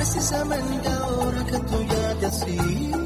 [0.00, 3.00] Precisamente ahora que tú ya te has ido,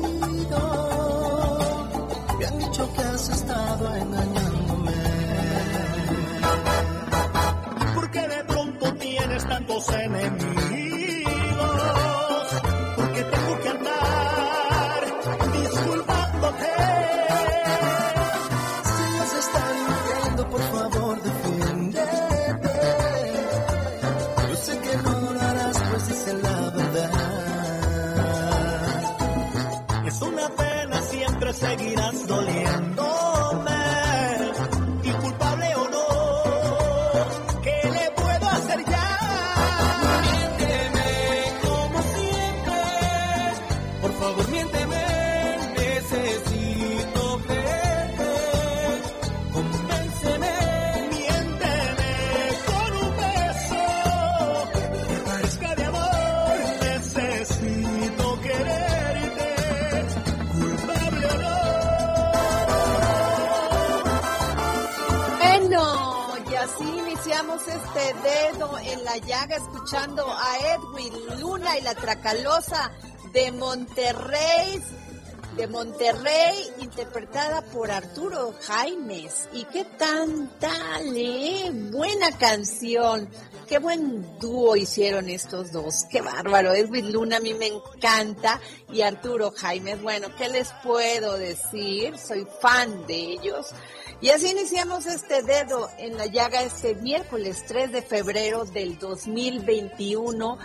[2.39, 4.92] me han dicho que has estado engañándome.
[7.97, 10.73] Porque de pronto tienes tantos enemigos.
[31.64, 32.64] Seguirás doliéndome.
[67.94, 72.90] Este dedo en la llaga escuchando a Edwin Luna y la Tracalosa
[73.32, 74.82] de Monterrey,
[75.56, 79.48] de Monterrey, interpretada por Arturo Jaimes.
[79.52, 81.70] ¿Y qué tan tal, eh?
[81.92, 83.28] Buena canción.
[83.69, 86.05] Qué buen dúo hicieron estos dos.
[86.11, 86.75] Qué bárbaro.
[86.75, 88.61] Edwin Luna a mí me encanta
[88.92, 90.02] y Arturo Jaimes.
[90.02, 92.19] Bueno, ¿qué les puedo decir?
[92.19, 93.73] Soy fan de ellos.
[94.20, 100.58] Y así iniciamos este dedo en la llaga este miércoles 3 de febrero del 2021.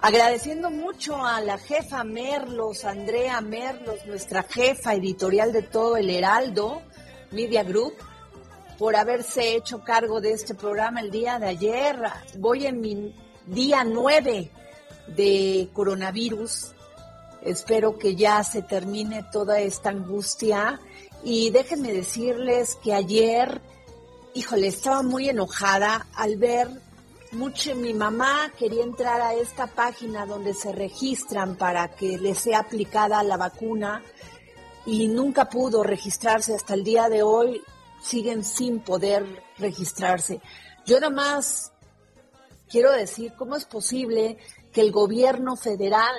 [0.00, 6.80] Agradeciendo mucho a la jefa Merlos, Andrea Merlos, nuestra jefa editorial de todo el Heraldo
[7.32, 7.94] Media Group,
[8.80, 12.00] por haberse hecho cargo de este programa el día de ayer.
[12.38, 13.14] Voy en mi
[13.44, 14.50] día 9
[15.08, 16.72] de coronavirus.
[17.42, 20.80] Espero que ya se termine toda esta angustia.
[21.22, 23.60] Y déjenme decirles que ayer,
[24.32, 26.70] híjole, estaba muy enojada al ver
[27.32, 32.60] mucho, mi mamá quería entrar a esta página donde se registran para que les sea
[32.60, 34.02] aplicada la vacuna
[34.86, 37.62] y nunca pudo registrarse hasta el día de hoy,
[38.02, 40.40] siguen sin poder registrarse.
[40.86, 41.72] Yo nada más
[42.68, 44.38] quiero decir, ¿cómo es posible
[44.72, 46.14] que el gobierno federal,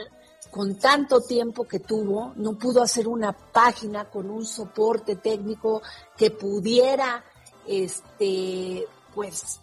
[0.51, 5.81] con tanto tiempo que tuvo, no pudo hacer una página con un soporte técnico
[6.17, 7.23] que pudiera,
[7.65, 8.85] este,
[9.15, 9.59] pues,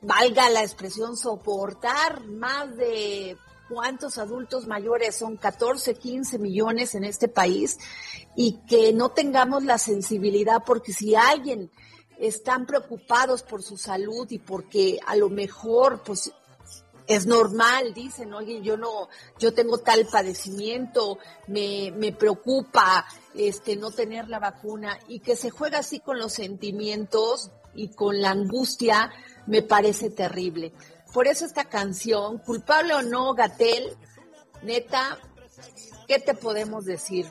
[0.00, 3.36] valga la expresión, soportar más de
[3.72, 7.78] cuántos adultos mayores son 14, 15 millones en este país
[8.36, 11.70] y que no tengamos la sensibilidad porque si alguien
[12.18, 16.30] están preocupados por su salud y porque a lo mejor pues
[17.06, 19.08] es normal, dicen, oye, yo no,
[19.38, 25.50] yo tengo tal padecimiento, me, me preocupa este no tener la vacuna y que se
[25.50, 29.10] juega así con los sentimientos y con la angustia,
[29.46, 30.72] me parece terrible.
[31.12, 33.96] Por eso esta canción, culpable o no, Gatel,
[34.62, 35.18] neta,
[36.06, 37.26] ¿qué te podemos decir?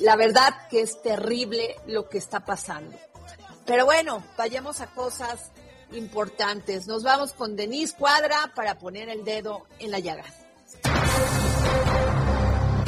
[0.00, 2.96] la verdad que es terrible lo que está pasando.
[3.66, 5.50] Pero bueno, vayamos a cosas
[5.92, 6.86] importantes.
[6.86, 10.24] Nos vamos con Denise Cuadra para poner el dedo en la llaga.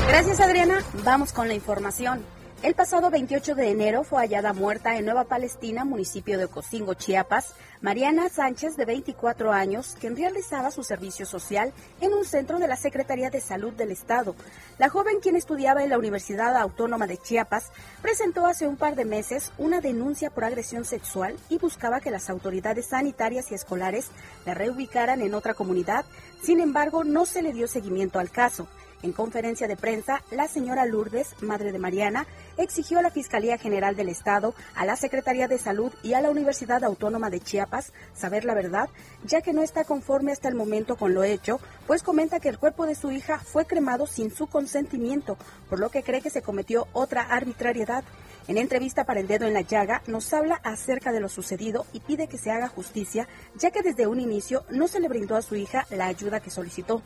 [0.08, 0.84] Gracias Adriana.
[1.05, 2.25] Vamos con la información.
[2.62, 7.53] El pasado 28 de enero fue hallada muerta en Nueva Palestina, municipio de Cocingo, Chiapas,
[7.82, 12.76] Mariana Sánchez, de 24 años, quien realizaba su servicio social en un centro de la
[12.76, 14.35] Secretaría de Salud del Estado.
[14.79, 17.70] La joven, quien estudiaba en la Universidad Autónoma de Chiapas,
[18.00, 22.31] presentó hace un par de meses una denuncia por agresión sexual y buscaba que las
[22.31, 24.06] autoridades sanitarias y escolares
[24.47, 26.06] la reubicaran en otra comunidad.
[26.43, 28.67] Sin embargo, no se le dio seguimiento al caso.
[29.03, 32.27] En conferencia de prensa, la señora Lourdes, madre de Mariana,
[32.57, 36.31] exigió a la Fiscalía General del Estado, a la Secretaría de Salud y a la
[36.31, 38.89] Universidad Autónoma de Chiapas saber la verdad,
[39.25, 42.59] ya que no está conforme hasta el momento con lo hecho, pues comenta que el
[42.59, 45.37] cuerpo de su hija fue cremado sin su consentimiento,
[45.69, 48.03] por lo que cree que se cometió otra arbitrariedad.
[48.49, 52.01] En entrevista para El Dedo en la Llaga, nos habla acerca de lo sucedido y
[52.01, 55.43] pide que se haga justicia, ya que desde un inicio no se le brindó a
[55.43, 57.03] su hija la ayuda que solicitó.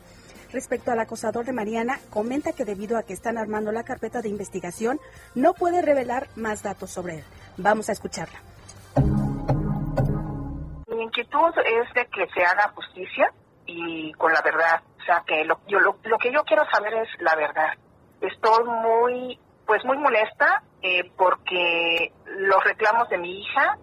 [0.53, 4.27] Respecto al acosador de Mariana, comenta que debido a que están armando la carpeta de
[4.27, 4.99] investigación,
[5.33, 7.23] no puede revelar más datos sobre él.
[7.55, 8.37] Vamos a escucharla.
[10.87, 13.31] Mi inquietud es de que se haga justicia
[13.65, 14.81] y con la verdad.
[14.99, 17.73] O sea, que lo, yo, lo, que yo quiero saber es la verdad.
[18.19, 23.77] Estoy muy, pues muy molesta eh, porque los reclamos de mi hija,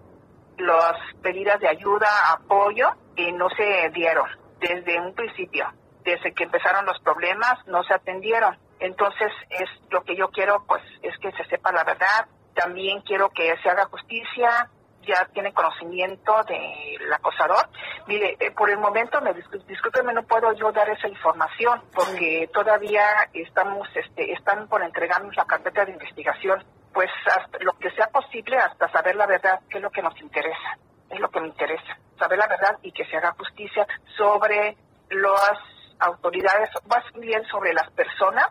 [0.58, 4.28] las pedidas de ayuda, apoyo, eh, no se dieron
[4.60, 5.66] desde un principio
[6.08, 8.56] desde que empezaron los problemas no se atendieron.
[8.80, 12.26] Entonces, es lo que yo quiero, pues, es que se sepa la verdad.
[12.54, 14.70] También quiero que se haga justicia.
[15.02, 17.68] Ya tiene conocimiento del acosador.
[18.06, 23.04] Mire, eh, por el momento, me discúlpeme, no puedo yo dar esa información porque todavía
[23.32, 26.62] estamos, este, están por entregarnos la carpeta de investigación.
[26.92, 30.18] Pues hasta lo que sea posible hasta saber la verdad, que es lo que nos
[30.20, 30.78] interesa.
[31.10, 31.96] Es lo que me interesa.
[32.18, 34.76] Saber la verdad y que se haga justicia sobre
[35.10, 38.46] los autoridades, más bien sobre las personas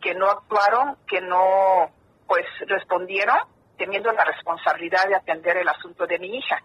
[0.00, 1.90] que no actuaron, que no
[2.26, 3.36] pues respondieron,
[3.76, 6.62] teniendo la responsabilidad de atender el asunto de mi hija.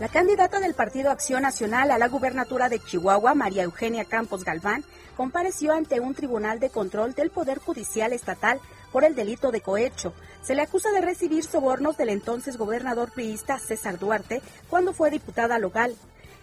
[0.00, 4.82] La candidata del Partido Acción Nacional a la gubernatura de Chihuahua, María Eugenia Campos Galván,
[5.16, 10.12] compareció ante un tribunal de control del Poder Judicial Estatal por el delito de cohecho.
[10.42, 15.58] Se le acusa de recibir sobornos del entonces gobernador priista César Duarte cuando fue diputada
[15.58, 15.94] local.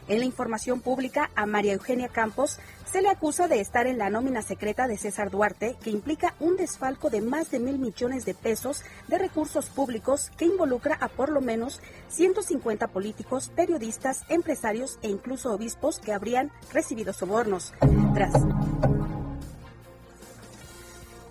[0.09, 2.57] En la información pública, a María Eugenia Campos
[2.91, 6.57] se le acusa de estar en la nómina secreta de César Duarte, que implica un
[6.57, 11.29] desfalco de más de mil millones de pesos de recursos públicos que involucra a por
[11.29, 17.71] lo menos 150 políticos, periodistas, empresarios e incluso obispos que habrían recibido sobornos.
[18.15, 18.33] Tras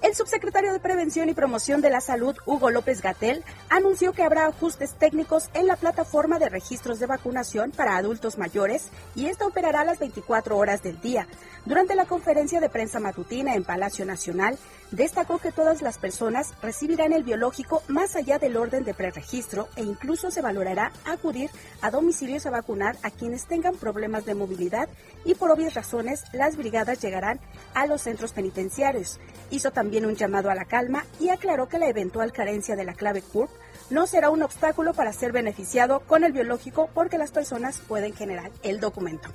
[0.01, 4.47] el subsecretario de Prevención y Promoción de la Salud, Hugo López Gatel, anunció que habrá
[4.47, 9.85] ajustes técnicos en la plataforma de registros de vacunación para adultos mayores y esta operará
[9.85, 11.27] las 24 horas del día.
[11.65, 14.57] Durante la conferencia de prensa matutina en Palacio Nacional,
[14.91, 19.83] destacó que todas las personas recibirán el biológico más allá del orden de preregistro e
[19.83, 21.51] incluso se valorará acudir
[21.83, 24.89] a domicilios a vacunar a quienes tengan problemas de movilidad
[25.25, 27.41] y por obvias razones las brigadas llegarán
[27.75, 29.21] a los centros penitenciarios.
[29.51, 32.95] Hizo también un llamado a la calma y aclaró que la eventual carencia de la
[32.95, 33.51] clave CURP
[33.91, 38.51] no será un obstáculo para ser beneficiado con el biológico porque las personas pueden generar
[38.63, 39.29] el documento.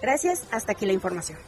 [0.00, 1.38] Gracias, hasta aquí la información.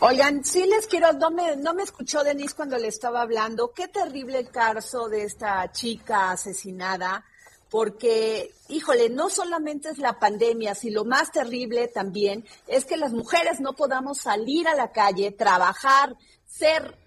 [0.00, 3.72] Oigan, sí les quiero, no me, no me escuchó Denise cuando le estaba hablando.
[3.72, 7.24] Qué terrible el caso de esta chica asesinada,
[7.70, 13.12] porque, híjole, no solamente es la pandemia, sino lo más terrible también es que las
[13.12, 16.14] mujeres no podamos salir a la calle, trabajar,
[16.46, 16.98] ser,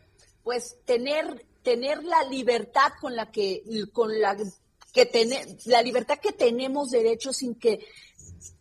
[0.43, 3.61] pues, tener, tener la libertad con la que,
[3.93, 7.85] con la que la libertad que tenemos derecho sin que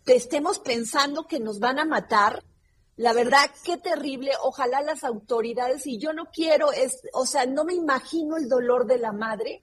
[0.05, 2.45] estemos pensando que nos van a matar
[2.99, 4.33] la verdad, qué terrible.
[4.43, 8.87] Ojalá las autoridades, y yo no quiero, es, o sea, no me imagino el dolor
[8.87, 9.63] de la madre,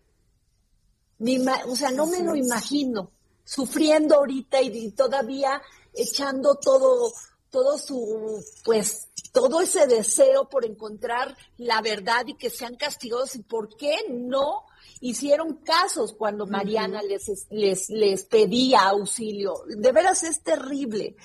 [1.19, 1.37] ni
[1.67, 3.11] o sea, no me lo imagino
[3.43, 5.61] sufriendo ahorita y, todavía
[5.93, 7.11] echando todo,
[7.49, 13.35] todo su, pues, todo ese deseo por encontrar la verdad y que sean castigados.
[13.35, 14.63] ¿Y por qué no
[15.01, 19.55] hicieron casos cuando Mariana les, les, les pedía auxilio?
[19.67, 21.17] De veras es terrible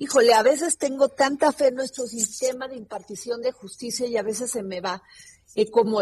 [0.00, 4.22] híjole, a veces tengo tanta fe en nuestro sistema de impartición de justicia y a
[4.22, 5.02] veces se me va.
[5.54, 6.00] Eh, como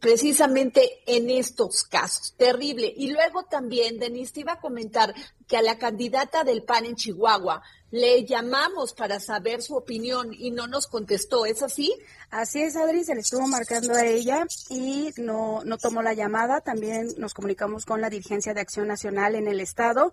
[0.00, 2.34] precisamente en estos casos.
[2.36, 2.92] Terrible.
[2.96, 5.14] Y luego también, Denise, te iba a comentar
[5.46, 10.50] que a la candidata del PAN en Chihuahua le llamamos para saber su opinión y
[10.50, 11.44] no nos contestó.
[11.44, 11.92] ¿Es así?
[12.30, 16.62] Así es, Adri, se le estuvo marcando a ella y no, no tomó la llamada.
[16.62, 20.12] También nos comunicamos con la dirigencia de Acción Nacional en el Estado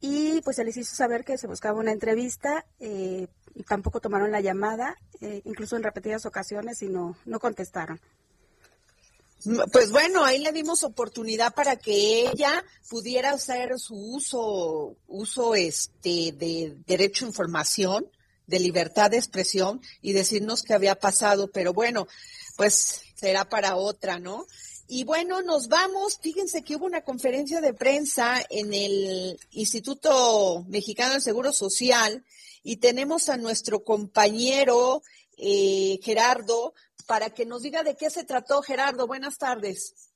[0.00, 2.64] y pues se les hizo saber que se buscaba una entrevista.
[2.80, 3.26] Eh,
[3.58, 8.00] y tampoco tomaron la llamada, eh, incluso en repetidas ocasiones, y no, no contestaron.
[9.72, 16.32] Pues bueno, ahí le dimos oportunidad para que ella pudiera hacer su uso, uso este
[16.32, 18.10] de derecho a información,
[18.46, 22.08] de libertad de expresión y decirnos qué había pasado, pero bueno,
[22.56, 24.46] pues será para otra, ¿no?
[24.90, 26.18] Y bueno, nos vamos.
[26.22, 32.24] Fíjense que hubo una conferencia de prensa en el Instituto Mexicano del Seguro Social
[32.62, 35.02] y tenemos a nuestro compañero
[35.36, 36.72] eh, Gerardo
[37.06, 38.62] para que nos diga de qué se trató.
[38.62, 40.10] Gerardo, buenas tardes.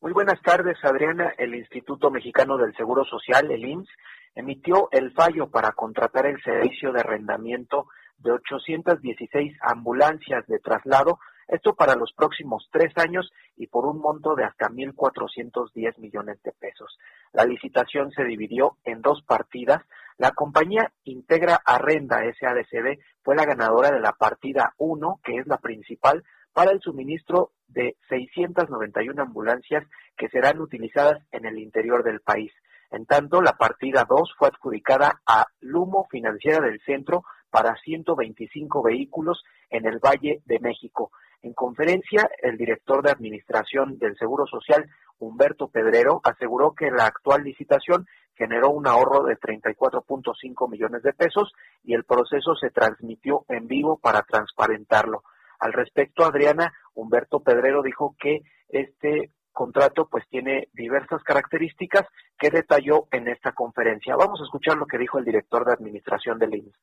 [0.00, 1.34] Muy buenas tardes, Adriana.
[1.36, 3.88] El Instituto Mexicano del Seguro Social, el IMSS,
[4.34, 11.74] emitió el fallo para contratar el servicio de arrendamiento de 816 ambulancias de traslado, esto
[11.74, 16.98] para los próximos tres años y por un monto de hasta 1.410 millones de pesos.
[17.32, 19.82] La licitación se dividió en dos partidas.
[20.18, 25.58] La compañía Integra Arrenda SADCB fue la ganadora de la partida 1, que es la
[25.58, 26.22] principal,
[26.52, 29.84] para el suministro de 691 ambulancias
[30.16, 32.52] que serán utilizadas en el interior del país.
[32.90, 39.42] En tanto, la partida 2 fue adjudicada a Lumo Financiera del Centro para 125 vehículos
[39.70, 41.10] en el Valle de México.
[41.44, 47.44] En conferencia, el director de Administración del Seguro Social, Humberto Pedrero, aseguró que la actual
[47.44, 53.66] licitación generó un ahorro de 34.5 millones de pesos y el proceso se transmitió en
[53.68, 55.22] vivo para transparentarlo.
[55.58, 62.06] Al respecto, Adriana, Humberto Pedrero dijo que este contrato pues tiene diversas características
[62.38, 64.16] que detalló en esta conferencia.
[64.16, 66.74] Vamos a escuchar lo que dijo el director de administración del INS.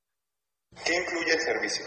[0.86, 1.84] ¿Qué incluye el servicio?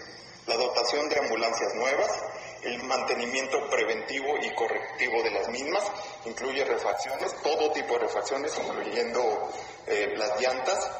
[0.48, 5.84] La dotación de ambulancias nuevas, el mantenimiento preventivo y correctivo de las mismas,
[6.24, 9.50] incluye refacciones, todo tipo de refacciones, incluyendo
[9.86, 10.90] eh, las llantas,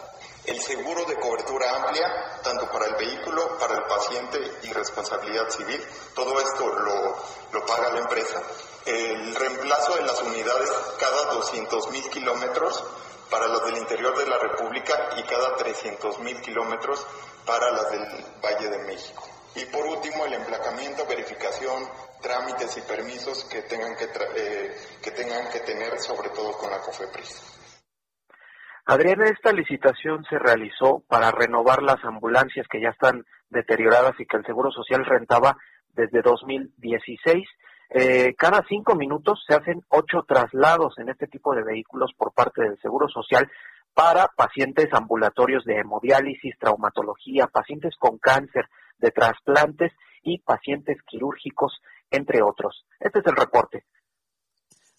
[0.45, 2.07] el seguro de cobertura amplia,
[2.43, 5.83] tanto para el vehículo, para el paciente y responsabilidad civil,
[6.15, 7.17] todo esto lo,
[7.53, 8.43] lo paga la empresa.
[8.85, 12.85] El reemplazo de las unidades cada 200 mil kilómetros
[13.31, 17.07] para las del interior de la República y cada 300 mil kilómetros
[17.47, 19.34] para las del Valle de México.
[19.57, 21.85] Y por último, el emplacamiento, verificación,
[22.21, 26.81] trámites y permisos que tengan que, eh, que tengan que tener, sobre todo con la
[26.81, 27.55] COFEPRIS.
[28.87, 34.37] Adriana, esta licitación se realizó para renovar las ambulancias que ya están deterioradas y que
[34.37, 35.57] el Seguro Social rentaba
[35.95, 37.49] desde 2016.
[37.91, 42.63] Eh, cada cinco minutos se hacen ocho traslados en este tipo de vehículos por parte
[42.63, 43.49] del Seguro Social
[43.95, 48.69] para pacientes ambulatorios de hemodiálisis, traumatología, pacientes con cáncer,
[48.99, 52.85] de trasplantes y pacientes quirúrgicos, entre otros.
[53.01, 53.85] Este es el reporte.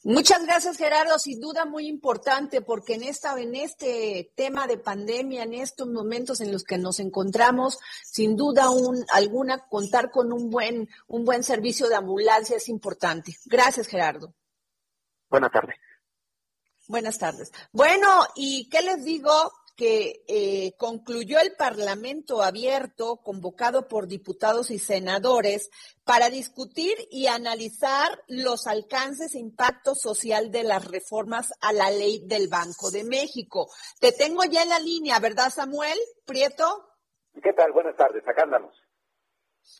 [0.05, 1.17] Muchas gracias, Gerardo.
[1.17, 6.41] Sin duda muy importante, porque en esta, en este tema de pandemia, en estos momentos
[6.41, 11.43] en los que nos encontramos, sin duda un, alguna contar con un buen, un buen
[11.43, 13.35] servicio de ambulancia es importante.
[13.45, 14.35] Gracias, Gerardo.
[15.27, 15.75] Buenas tardes.
[16.87, 17.51] Buenas tardes.
[17.71, 19.31] Bueno, ¿y qué les digo?
[19.75, 25.69] Que eh, concluyó el Parlamento abierto convocado por diputados y senadores
[26.03, 32.21] para discutir y analizar los alcances e impacto social de las reformas a la ley
[32.25, 33.69] del Banco de México.
[33.99, 36.87] Te tengo ya en la línea, ¿verdad, Samuel Prieto?
[37.43, 37.71] ¿Qué tal?
[37.73, 38.73] Buenas tardes, acá andamos.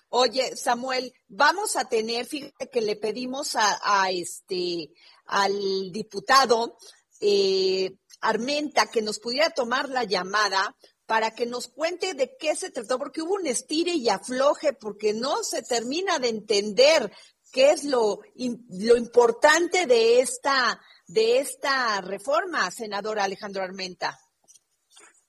[0.09, 4.89] Oye, Samuel, vamos a tener, fíjate que le pedimos a, a este
[5.25, 6.77] al diputado
[7.21, 12.71] eh, Armenta que nos pudiera tomar la llamada para que nos cuente de qué se
[12.71, 17.11] trató, porque hubo un estire y afloje, porque no se termina de entender
[17.51, 24.17] qué es lo, lo importante de esta, de esta reforma, senador Alejandro Armenta.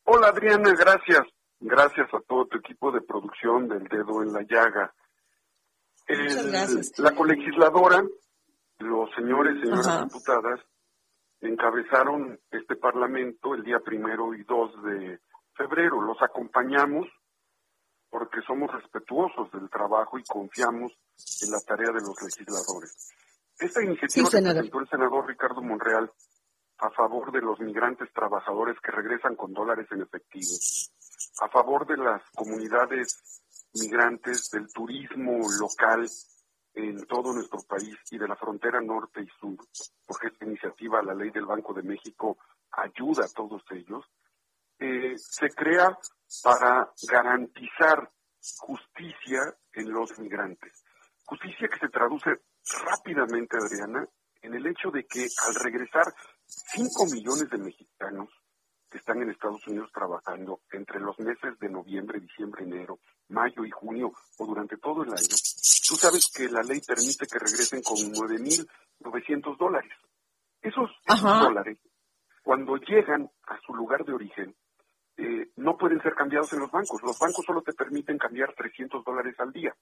[0.05, 1.23] Hola Adriana, gracias.
[1.61, 4.95] Gracias a todo tu equipo de producción del dedo en la llaga.
[6.09, 6.99] Muchas gracias.
[6.99, 8.05] La colegisladora,
[8.79, 10.61] los señores y señoras diputadas,
[11.41, 15.21] encabezaron este Parlamento el día primero y dos de
[15.55, 16.01] febrero.
[16.01, 17.07] Los acompañamos
[18.11, 20.93] porque somos respetuosos del trabajo y confiamos
[21.43, 23.15] en la tarea de los legisladores.
[23.59, 26.11] Esta iniciativa que presentó el senador Ricardo Monreal
[26.79, 30.53] a favor de los migrantes trabajadores que regresan con dólares en efectivo,
[31.41, 33.43] a favor de las comunidades
[33.75, 36.07] migrantes, del turismo local,
[36.77, 39.57] en todo nuestro país y de la frontera norte y sur,
[40.07, 42.37] porque esta iniciativa, la ley del Banco de México,
[42.71, 44.05] ayuda a todos ellos,
[44.79, 45.97] eh, se crea
[46.45, 48.13] para garantizar
[48.59, 50.85] justicia en los migrantes.
[51.25, 52.31] Justicia que se traduce
[52.85, 54.07] rápidamente, Adriana,
[54.43, 56.13] en el hecho de que al regresar
[56.45, 58.29] 5 millones de mexicanos
[58.91, 63.71] que están en Estados Unidos trabajando entre los meses de noviembre, diciembre, enero, mayo y
[63.71, 65.37] junio o durante todo el año,
[65.89, 69.93] tú sabes que la ley permite que regresen con 9.900 dólares.
[70.63, 71.79] Esos, esos dólares,
[72.43, 74.55] cuando llegan a su lugar de origen,
[75.17, 77.03] eh, no pueden ser cambiados en los bancos.
[77.03, 79.75] Los bancos solo te permiten cambiar 300 dólares al día.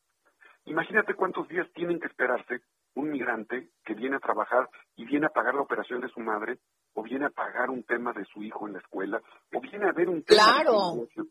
[0.66, 2.62] Imagínate cuántos días tienen que esperarse
[2.94, 6.58] un migrante que viene a trabajar y viene a pagar la operación de su madre,
[6.94, 9.20] o viene a pagar un tema de su hijo en la escuela,
[9.52, 11.06] o viene a ver un tema claro.
[11.14, 11.24] de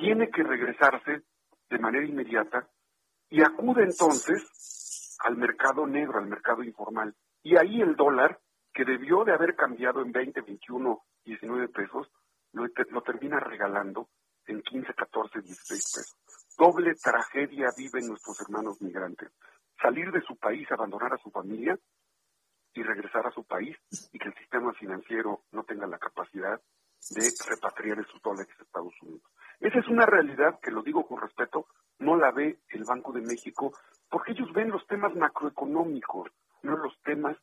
[0.00, 1.22] tiene que regresarse
[1.68, 2.66] de manera inmediata
[3.28, 7.14] y acude entonces al mercado negro, al mercado informal.
[7.42, 8.40] Y ahí el dólar,
[8.72, 12.10] que debió de haber cambiado en 20, 21, 19 pesos,
[12.52, 12.68] lo,
[13.02, 14.08] termina regalando
[14.46, 16.16] en 15, 14, 16 pesos.
[16.56, 19.30] Doble tragedia viven nuestros hermanos migrantes.
[19.80, 21.78] Salir de su país, abandonar a su familia
[22.72, 23.76] y regresar a su país
[24.12, 26.60] y que el sistema financiero no tenga la capacidad
[27.10, 29.22] de repatriar esos dólares a Estados Unidos.
[29.60, 31.66] Esa es una realidad que lo digo con respeto,
[31.98, 33.72] no la ve el Banco de México,
[34.08, 36.30] porque ellos ven los temas macroeconómicos,
[36.62, 37.36] no los temas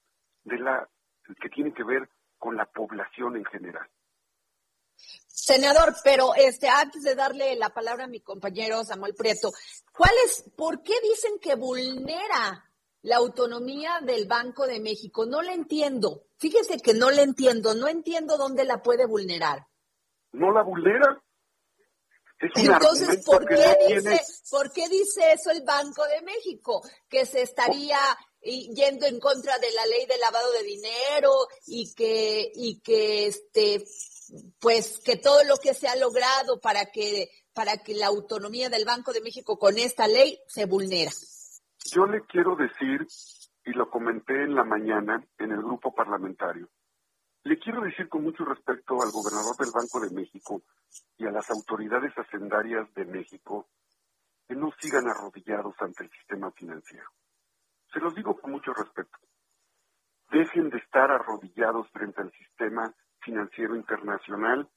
[0.43, 0.89] de la
[1.41, 3.87] que tienen que ver con la población en general.
[5.27, 9.51] Senador, pero este antes de darle la palabra a mi compañero Samuel Prieto,
[9.93, 12.65] ¿cuál es, por qué dicen que vulnera
[13.03, 15.25] la autonomía del Banco de México?
[15.25, 16.23] No le entiendo.
[16.37, 19.67] Fíjese que no le entiendo, no entiendo dónde la puede vulnerar.
[20.31, 21.21] No la vulnera.
[22.39, 26.81] Entonces, ¿por qué, dice, ¿por qué dice eso el Banco de México?
[27.09, 27.97] Que se estaría
[28.41, 31.31] yendo en contra de la ley de lavado de dinero
[31.65, 33.83] y que, y que este,
[34.59, 38.85] pues que todo lo que se ha logrado para que, para que la autonomía del
[38.85, 41.11] Banco de México con esta ley se vulnera.
[41.91, 43.07] Yo le quiero decir,
[43.65, 46.69] y lo comenté en la mañana en el grupo parlamentario,
[47.47, 50.61] le quiero decir con mucho respeto al gobernador del Banco de México
[51.17, 53.69] y a las autoridades hacendarias de México
[54.47, 57.09] que no sigan arrodillados ante el sistema financiero.
[57.93, 59.17] Se los digo con mucho respeto.
[60.29, 64.69] Dejen de estar arrodillados frente al sistema financiero internacional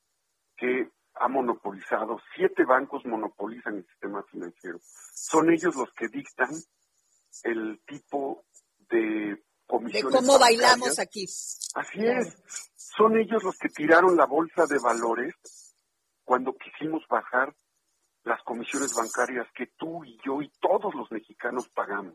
[0.57, 4.79] que ha monopolizado, siete bancos monopolizan el sistema financiero.
[4.83, 6.51] Son ellos los que dictan
[7.43, 8.45] el tipo
[8.89, 10.13] de comisiones.
[10.13, 11.27] De cómo bailamos aquí.
[11.75, 12.70] Así es.
[12.97, 15.35] Son ellos los que tiraron la bolsa de valores
[16.25, 17.55] cuando quisimos bajar
[18.25, 22.15] las comisiones bancarias que tú y yo y todos los mexicanos pagamos.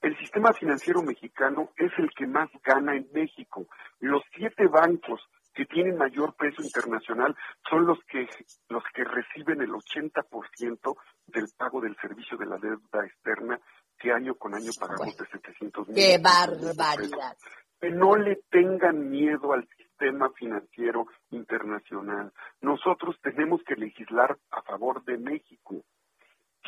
[0.00, 3.66] El sistema financiero mexicano es el que más gana en México.
[3.98, 5.20] Los siete bancos
[5.54, 7.34] que tienen mayor peso internacional
[7.68, 8.28] son los que
[8.68, 13.60] los que reciben el 80% del pago del servicio de la deuda externa
[13.98, 15.96] que año con año pagamos de 700 mil.
[15.96, 17.36] ¡Qué barbaridad!
[17.80, 19.66] Que no le tengan miedo al
[19.98, 22.32] sistema financiero internacional.
[22.60, 25.82] Nosotros tenemos que legislar a favor de México.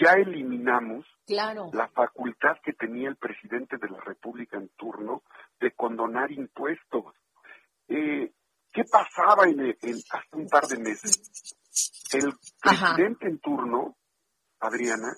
[0.01, 1.07] Ya eliminamos
[1.73, 5.23] la facultad que tenía el presidente de la República en turno
[5.61, 7.15] de condonar impuestos.
[7.89, 8.33] Eh,
[8.73, 11.57] ¿Qué pasaba en, hace un par de meses?
[12.13, 13.97] El presidente en turno,
[14.61, 15.13] Adriana,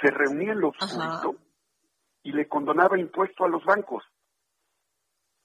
[0.00, 1.36] se reunía en lo oscurito
[2.22, 4.04] y le condonaba impuestos a los bancos.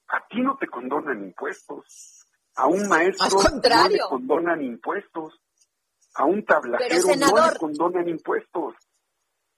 [0.08, 2.26] A ti no te condonan impuestos.
[2.56, 5.34] A un maestro no le condonan impuestos.
[6.14, 8.74] A un tablajero no le condonan impuestos.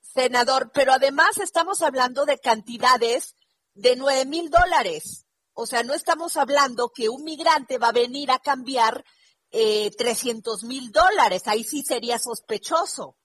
[0.00, 3.36] Senador, pero además estamos hablando de cantidades
[3.74, 5.26] de nueve mil dólares.
[5.52, 9.04] O sea, no estamos hablando que un migrante va a venir a cambiar
[9.50, 11.48] eh, 300 mil dólares.
[11.48, 13.16] Ahí sí sería sospechoso.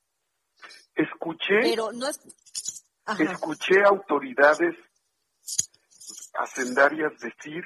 [0.95, 2.19] Escuché, pero no es...
[3.19, 4.75] escuché autoridades
[6.33, 7.65] hacendarias decir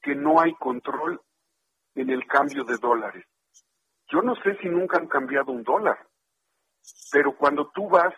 [0.00, 1.20] que no hay control
[1.94, 3.24] en el cambio de dólares.
[4.10, 5.98] Yo no sé si nunca han cambiado un dólar,
[7.10, 8.14] pero cuando tú vas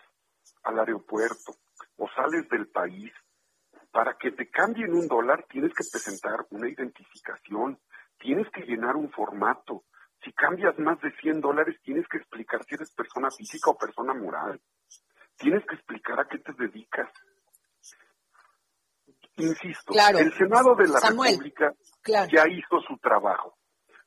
[0.63, 1.55] al aeropuerto
[1.97, 3.11] o sales del país,
[3.91, 7.79] para que te cambien un dólar tienes que presentar una identificación,
[8.19, 9.85] tienes que llenar un formato.
[10.21, 14.13] Si cambias más de 100 dólares, tienes que explicar si eres persona física o persona
[14.13, 14.59] moral.
[15.37, 17.09] Tienes que explicar a qué te dedicas.
[19.37, 21.73] Insisto, el Senado de la República
[22.05, 23.57] ya hizo su trabajo.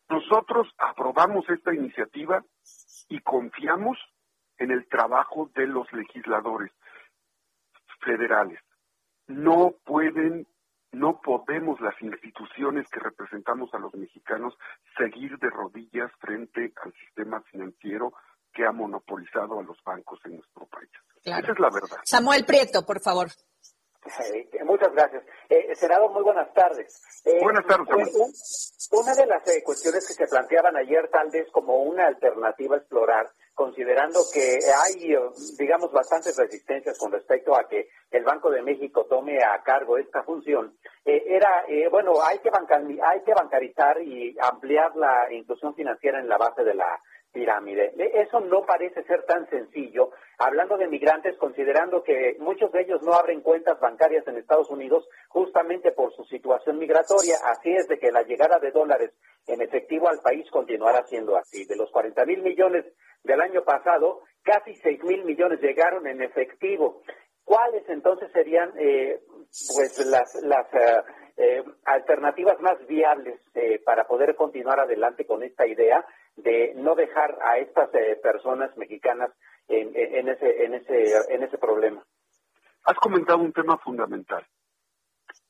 [0.08, 2.42] Nosotros aprobamos esta iniciativa
[3.08, 3.98] y confiamos
[4.56, 6.72] en el trabajo de los legisladores.
[8.00, 8.60] federales.
[9.26, 10.46] No pueden,
[10.92, 14.54] no podemos las instituciones que representamos a los mexicanos
[14.96, 18.12] seguir de rodillas frente al sistema financiero
[18.52, 20.90] que ha monopolizado a los bancos en nuestro país.
[21.22, 21.98] Esa es la verdad.
[22.04, 23.28] Samuel Prieto, por favor.
[24.32, 25.22] Eh, muchas gracias.
[25.48, 27.02] Eh, senador, muy buenas tardes.
[27.24, 28.14] Eh, buenas tardes.
[28.14, 32.76] Un, una de las eh, cuestiones que se planteaban ayer, tal vez como una alternativa
[32.76, 35.14] a explorar, considerando que hay,
[35.58, 40.22] digamos, bastantes resistencias con respecto a que el Banco de México tome a cargo esta
[40.22, 46.38] función, era, bueno, hay que, hay que bancarizar y ampliar la inclusión financiera en la
[46.38, 47.02] base de la
[47.38, 47.92] pirámide.
[48.14, 50.10] Eso no parece ser tan sencillo.
[50.38, 55.08] Hablando de migrantes, considerando que muchos de ellos no abren cuentas bancarias en Estados Unidos
[55.28, 59.12] justamente por su situación migratoria, así es de que la llegada de dólares
[59.46, 61.64] en efectivo al país continuará siendo así.
[61.64, 62.84] De los 40 mil millones
[63.22, 67.02] del año pasado, casi 6 mil millones llegaron en efectivo.
[67.44, 69.20] ¿Cuáles entonces serían eh,
[69.76, 71.02] pues las, las eh,
[71.36, 73.40] eh, alternativas más viables
[73.84, 76.04] para poder continuar adelante con esta idea?
[76.42, 79.30] De no dejar a estas eh, personas mexicanas
[79.68, 82.02] en, en, ese, en, ese, en ese problema.
[82.84, 84.46] Has comentado un tema fundamental.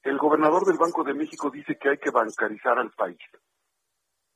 [0.02, 3.18] El gobernador del Banco de México dice que hay que bancarizar al país.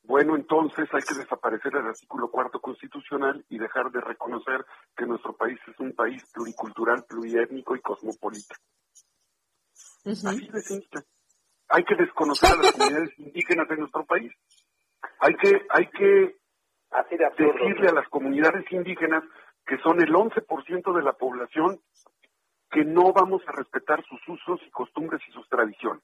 [0.05, 4.65] Bueno, entonces hay que desaparecer el artículo cuarto constitucional y dejar de reconocer
[4.97, 8.57] que nuestro país es un país pluricultural, pluriétnico y cosmopolita.
[10.05, 11.03] Así de simple.
[11.69, 14.33] Hay que desconocer a las comunidades indígenas de nuestro país.
[15.21, 16.42] Hay que, hay que
[16.93, 19.25] Así de decirle a las comunidades indígenas
[19.65, 21.81] que son el 11% de la población
[22.71, 26.03] que no vamos a respetar sus usos y costumbres y sus tradiciones.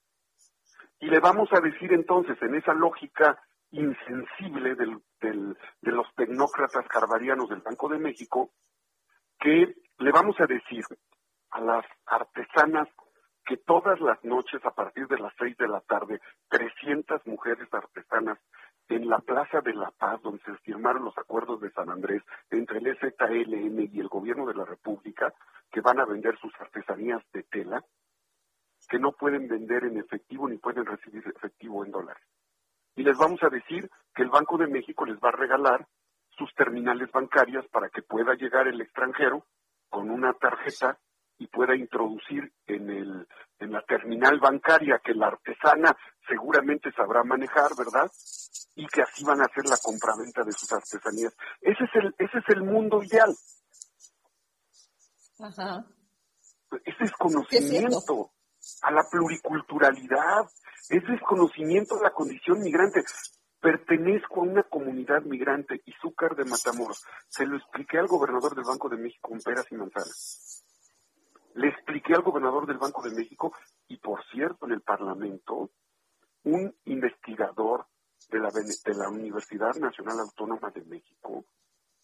[1.00, 3.38] Y le vamos a decir entonces, en esa lógica
[3.70, 8.50] insensible del, de los tecnócratas carvarianos del Banco de México,
[9.38, 10.84] que le vamos a decir
[11.50, 12.88] a las artesanas
[13.44, 16.20] que todas las noches a partir de las seis de la tarde,
[16.50, 18.38] 300 mujeres artesanas
[18.88, 22.78] en la Plaza de la Paz, donde se firmaron los acuerdos de San Andrés entre
[22.78, 25.32] el EZLN y el gobierno de la República,
[25.70, 27.84] que van a vender sus artesanías de tela,
[28.88, 32.22] que no pueden vender en efectivo ni pueden recibir efectivo en dólares.
[32.96, 35.86] Y les vamos a decir que el Banco de México les va a regalar
[36.30, 39.44] sus terminales bancarias para que pueda llegar el extranjero
[39.90, 40.98] con una tarjeta
[41.38, 43.28] y pueda introducir en el
[43.60, 45.96] en la terminal bancaria que la artesana
[46.28, 48.10] seguramente sabrá manejar, ¿verdad?
[48.76, 51.34] Y que así van a hacer la compraventa de sus artesanías.
[51.60, 53.34] Ese es el ese es el mundo ideal.
[55.40, 55.84] Ajá.
[56.84, 58.30] Es desconocimiento
[58.82, 60.44] a la pluriculturalidad,
[60.90, 63.02] es desconocimiento de la condición migrante.
[63.60, 67.02] Pertenezco a una comunidad migrante, Izúcar de Matamoros.
[67.26, 70.67] Se lo expliqué al gobernador del Banco de México con peras y manzanas
[71.58, 73.52] le expliqué al gobernador del Banco de México
[73.88, 75.70] y, por cierto, en el Parlamento,
[76.44, 77.86] un investigador
[78.30, 81.44] de la, de la Universidad Nacional Autónoma de México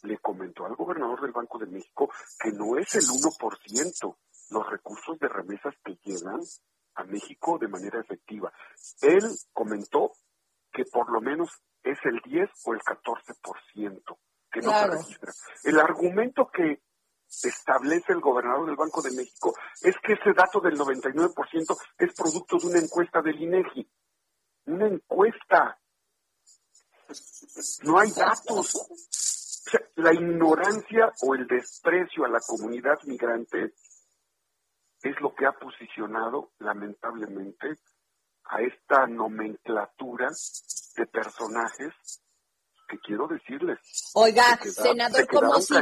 [0.02, 4.16] le comentó al gobernador del Banco de México que no es el 1%
[4.50, 6.40] los recursos de remesas que llegan
[6.96, 8.52] a México de manera efectiva.
[9.02, 10.12] Él comentó
[10.72, 11.48] que por lo menos
[11.82, 14.18] es el 10 o el 14%
[14.50, 15.32] que no se registra.
[15.62, 16.82] El argumento que
[17.42, 22.58] establece el gobernador del Banco de México es que ese dato del 99% es producto
[22.58, 23.88] de una encuesta del INEGI.
[24.66, 25.78] Una encuesta.
[27.82, 28.88] No hay datos.
[29.96, 33.74] la ignorancia o el desprecio a la comunidad migrante
[35.02, 37.78] es lo que ha posicionado, lamentablemente,
[38.44, 40.30] a esta nomenclatura
[40.96, 41.92] de personajes
[42.88, 43.78] que quiero decirles.
[44.14, 45.74] Oiga, senador, como si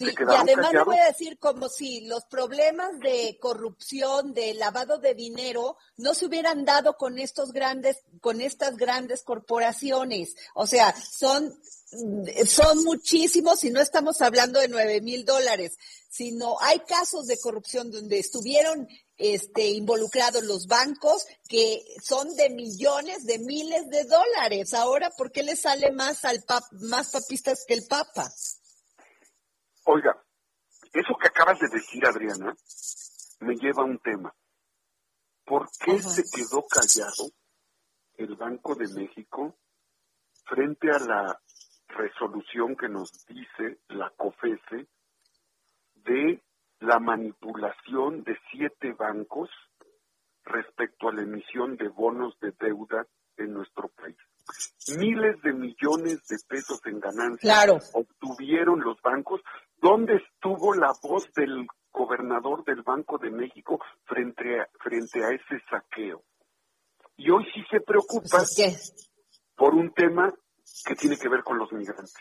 [0.00, 4.96] Sí, y además le voy a decir como si los problemas de corrupción, de lavado
[4.96, 10.36] de dinero, no se hubieran dado con estos grandes, con estas grandes corporaciones.
[10.54, 11.54] O sea, son,
[12.48, 15.76] son muchísimos y no estamos hablando de nueve mil dólares,
[16.08, 23.26] sino hay casos de corrupción donde estuvieron este, involucrados los bancos que son de millones,
[23.26, 24.72] de miles de dólares.
[24.72, 28.32] Ahora, ¿por qué le sale más al pap, más papistas que el Papa?
[29.84, 30.22] Oiga,
[30.92, 32.54] eso que acabas de decir, Adriana,
[33.40, 34.34] me lleva a un tema.
[35.44, 37.30] ¿Por qué se quedó callado
[38.14, 39.56] el Banco de México
[40.44, 41.40] frente a la
[41.88, 44.86] resolución que nos dice la COFESE
[45.94, 46.42] de
[46.80, 49.50] la manipulación de siete bancos
[50.44, 54.16] respecto a la emisión de bonos de deuda en nuestro país?
[54.98, 59.40] Miles de millones de pesos en ganancias obtuvieron los bancos
[59.82, 65.62] ¿Dónde estuvo la voz del gobernador del Banco de México frente a, frente a ese
[65.70, 66.22] saqueo?
[67.16, 69.10] Y hoy sí se preocupa Pues
[69.56, 70.34] por un tema
[70.84, 72.12] que tiene que ver con los migrantes.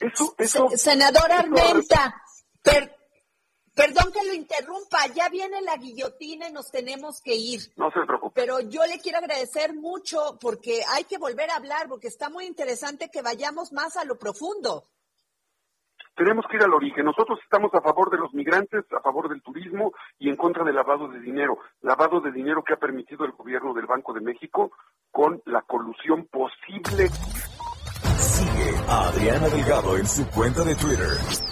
[0.00, 0.68] Eso, eso.
[0.76, 2.14] Senador Armenta,
[2.62, 2.94] per-
[3.74, 7.60] perdón que lo interrumpa, ya viene la guillotina y nos tenemos que ir.
[7.76, 8.32] No se preocupe.
[8.34, 12.46] Pero yo le quiero agradecer mucho porque hay que volver a hablar, porque está muy
[12.46, 14.86] interesante que vayamos más a lo profundo.
[16.14, 17.06] Tenemos que ir al origen.
[17.06, 20.74] Nosotros estamos a favor de los migrantes, a favor del turismo y en contra del
[20.74, 21.58] lavado de dinero.
[21.80, 24.72] Lavado de dinero que ha permitido el gobierno del Banco de México
[25.10, 27.08] con la colusión posible.
[28.18, 31.51] Sigue a Adriana Delgado en su cuenta de Twitter.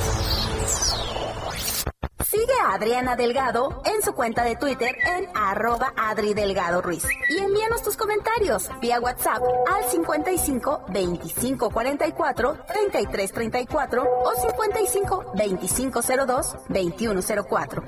[2.31, 7.03] Sigue a Adriana Delgado en su cuenta de Twitter en arroba Adri Delgado Ruiz.
[7.27, 16.01] Y envíanos tus comentarios vía WhatsApp al 55 25 44 33 34 o 55 25
[16.01, 17.83] 02 21 04.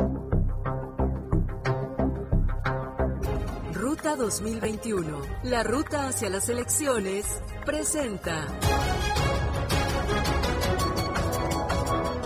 [3.71, 7.25] Ruta 2021, la ruta hacia las elecciones,
[7.65, 8.45] presenta.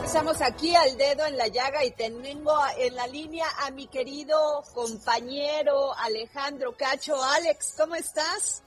[0.07, 2.23] Estamos aquí al dedo en la llaga y tengo
[2.77, 7.21] en la línea a mi querido compañero Alejandro Cacho.
[7.21, 8.63] Alex, ¿cómo estás?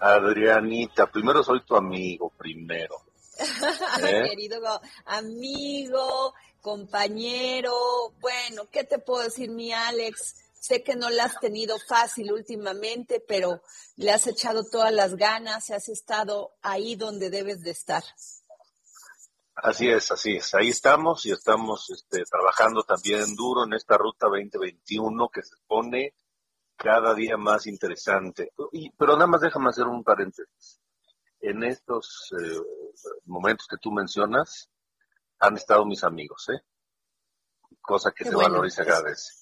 [0.00, 2.96] Adrianita, primero soy tu amigo, primero.
[4.02, 4.24] ¿Eh?
[4.30, 4.58] querido
[5.04, 7.74] amigo, compañero.
[8.18, 10.36] Bueno, ¿qué te puedo decir, mi Alex?
[10.58, 13.60] Sé que no la has tenido fácil últimamente, pero
[13.96, 18.02] le has echado todas las ganas y has estado ahí donde debes de estar.
[19.62, 20.54] Así es, así es.
[20.54, 26.14] Ahí estamos y estamos este, trabajando también duro en esta ruta 2021 que se pone
[26.76, 28.52] cada día más interesante.
[28.72, 30.80] Y, pero nada más déjame hacer un paréntesis.
[31.40, 32.60] En estos eh,
[33.26, 34.70] momentos que tú mencionas,
[35.40, 36.62] han estado mis amigos, ¿eh?
[37.80, 38.78] Cosa que Qué se bueno, se pues.
[38.78, 39.32] agradece.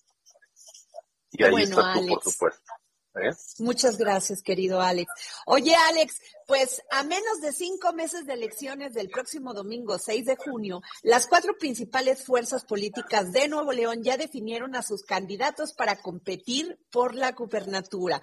[1.31, 2.72] Y Qué ahí bueno, estás tú, por supuesto.
[3.16, 3.31] ¿eh?
[3.59, 5.11] Muchas gracias, querido Alex.
[5.46, 10.37] Oye, Alex, pues a menos de cinco meses de elecciones del próximo domingo 6 de
[10.37, 16.00] junio, las cuatro principales fuerzas políticas de Nuevo León ya definieron a sus candidatos para
[16.00, 18.22] competir por la gubernatura.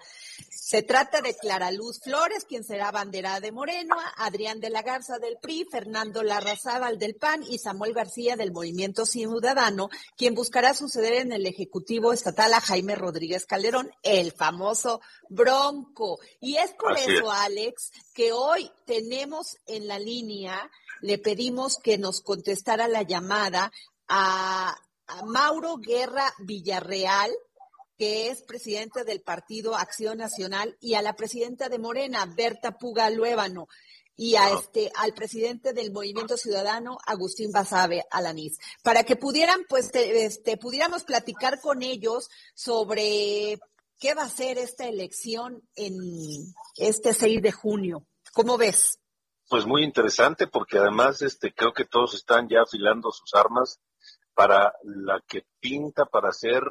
[0.49, 5.19] Se trata de Clara Luz Flores, quien será bandera de Moreno, Adrián de la Garza
[5.19, 11.13] del PRI, Fernando Larrazábal del PAN y Samuel García del Movimiento Ciudadano, quien buscará suceder
[11.13, 16.17] en el Ejecutivo Estatal a Jaime Rodríguez Calderón, el famoso Bronco.
[16.41, 17.39] Y es por Así eso, es.
[17.39, 23.71] Alex, que hoy tenemos en la línea, le pedimos que nos contestara la llamada
[24.07, 24.73] a,
[25.07, 27.31] a Mauro Guerra Villarreal,
[27.97, 33.09] que es presidente del Partido Acción Nacional, y a la presidenta de Morena, Berta Puga
[33.09, 33.67] Luébano,
[34.17, 39.91] y a este, al presidente del Movimiento Ciudadano, Agustín Basabe Alanís, para que pudieran, pues,
[39.91, 43.59] te- este, pudiéramos platicar con ellos sobre
[43.99, 45.95] qué va a ser esta elección en
[46.77, 48.05] este 6 de junio.
[48.33, 48.99] ¿Cómo ves?
[49.49, 53.79] Pues muy interesante porque además este creo que todos están ya afilando sus armas
[54.33, 56.63] para la que pinta para hacer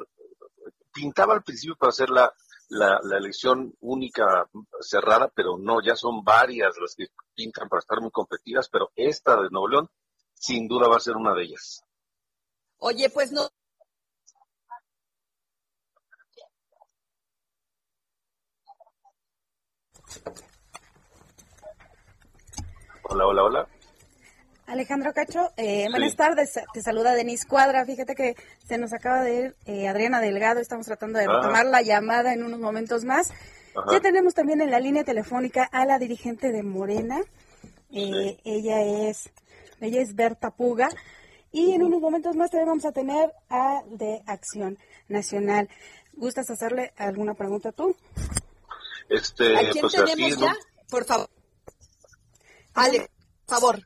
[0.93, 2.33] pintaba al principio para hacer la,
[2.69, 7.99] la, la elección única cerrada, pero no, ya son varias las que pintan para estar
[8.01, 9.89] muy competitivas, pero esta de Nuevo León
[10.33, 11.83] sin duda va a ser una de ellas.
[12.77, 13.49] Oye, pues no.
[23.03, 23.67] Hola, hola, hola.
[24.67, 25.91] Alejandro Cacho, eh, Sí.
[25.91, 26.59] buenas tardes.
[26.73, 27.85] Te saluda Denise Cuadra.
[27.85, 28.35] Fíjate que
[28.67, 30.59] se nos acaba de ir eh, Adriana Delgado.
[30.59, 31.35] Estamos tratando de Ah.
[31.37, 33.29] retomar la llamada en unos momentos más.
[33.75, 33.91] Ajá.
[33.91, 37.21] Ya tenemos también en la línea telefónica a la dirigente de Morena.
[37.91, 39.29] Eh, Ella es
[39.81, 40.89] ella es Berta Puga.
[41.51, 45.69] Y en unos momentos más también vamos a tener a de Acción Nacional.
[46.13, 47.95] ¿Gustas hacerle alguna pregunta tú?
[49.09, 50.45] Este, ¿A quién pues tenemos aquí, ¿no?
[50.47, 50.55] ya?
[50.89, 51.29] Por favor.
[52.73, 53.09] Ale,
[53.45, 53.79] por favor.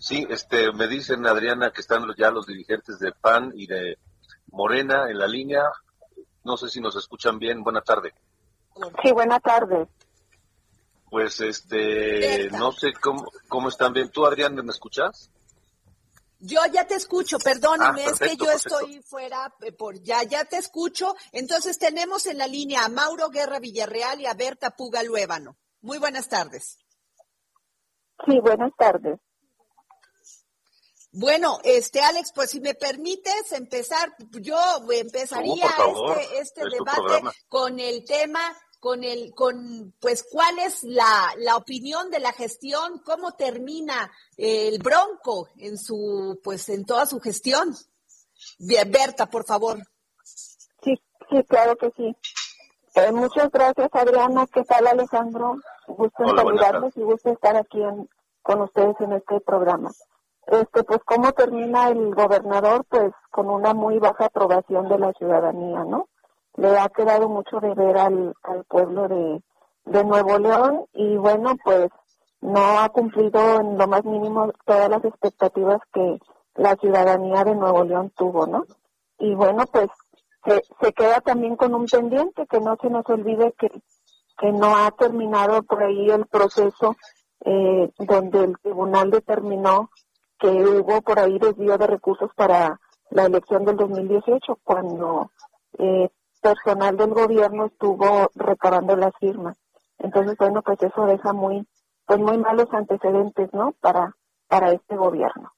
[0.00, 3.98] Sí, este, me dicen Adriana que están los- ya los dirigentes de PAN y de
[4.50, 5.62] Morena en la línea.
[6.44, 7.62] No sé si nos escuchan bien.
[7.62, 8.14] Buena tarde.
[9.02, 9.88] Sí, buena tarde.
[11.10, 14.10] Pues este, no sé cómo, cómo están bien.
[14.10, 15.30] ¿Tú, Adrián, me escuchas?
[16.40, 18.78] Yo ya te escucho, perdóneme, Ah, es que yo perfecto.
[18.80, 21.16] estoy fuera eh, por ya, ya te escucho.
[21.32, 25.56] Entonces tenemos en la línea a Mauro Guerra Villarreal y a Berta Puga Luébano.
[25.80, 26.78] Muy buenas tardes.
[28.24, 29.18] Sí, buenas tardes.
[31.10, 34.58] Bueno, este Alex, pues si me permites empezar, yo
[34.92, 38.40] empezaría favor, este, este es debate con el tema,
[38.80, 44.78] con el, con, pues cuál es la, la opinión de la gestión, cómo termina el
[44.78, 47.74] Bronco en su, pues en toda su gestión.
[48.58, 49.78] Berta, por favor.
[50.22, 50.94] Sí,
[51.30, 52.16] sí, claro que sí.
[52.94, 54.46] Eh, muchas gracias, Adriana.
[54.52, 55.56] ¿Qué tal, Alejandro?
[55.86, 58.08] Gusto en saludarlos y gusto estar aquí en-
[58.42, 59.90] con ustedes en este programa.
[60.46, 62.84] Este, pues, ¿cómo termina el gobernador?
[62.88, 66.08] Pues, con una muy baja aprobación de la ciudadanía, ¿no?
[66.58, 69.42] Le ha quedado mucho de ver al, al pueblo de,
[69.86, 71.88] de Nuevo León y, bueno, pues,
[72.40, 76.18] no ha cumplido en lo más mínimo todas las expectativas que
[76.54, 78.64] la ciudadanía de Nuevo León tuvo, ¿no?
[79.18, 79.88] Y bueno, pues
[80.44, 83.70] se, se queda también con un pendiente, que no se nos olvide que,
[84.38, 86.96] que no ha terminado por ahí el proceso
[87.44, 89.90] eh, donde el tribunal determinó
[90.38, 95.30] que hubo por ahí desvío de recursos para la elección del 2018, cuando
[95.78, 96.08] eh,
[96.40, 99.56] personal del gobierno estuvo recabando las firmas.
[99.98, 101.66] Entonces, bueno, pues eso deja muy,
[102.06, 103.72] pues muy malos antecedentes, ¿no?
[103.80, 105.52] Para, para este gobierno.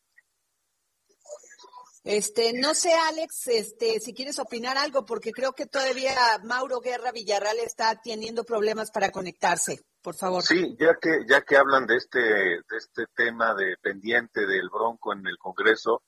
[2.02, 6.14] Este, no sé, Alex, este, si quieres opinar algo, porque creo que todavía
[6.44, 9.80] Mauro Guerra Villarreal está teniendo problemas para conectarse.
[10.02, 10.42] Por favor.
[10.42, 15.12] Sí, ya que ya que hablan de este de este tema de pendiente del Bronco
[15.12, 16.02] en el Congreso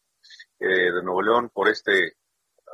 [0.59, 2.15] eh, de Nuevo León por este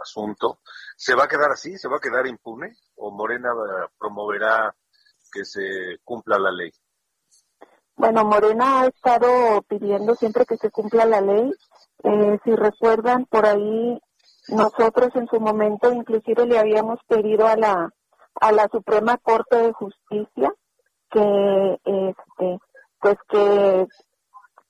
[0.01, 0.61] asunto,
[0.97, 1.77] ¿se va a quedar así?
[1.79, 2.77] ¿Se va a quedar impune?
[2.97, 4.75] ¿O Morena eh, promoverá
[5.33, 6.73] que se cumpla la ley?
[7.97, 11.53] Bueno, Morena ha estado pidiendo siempre que se cumpla la ley.
[12.05, 14.01] Eh, si recuerdan, por ahí
[14.49, 17.91] nosotros en su momento inclusive le habíamos pedido a la
[18.41, 20.53] a la Suprema Corte de Justicia
[21.11, 22.59] que este
[23.01, 23.87] pues que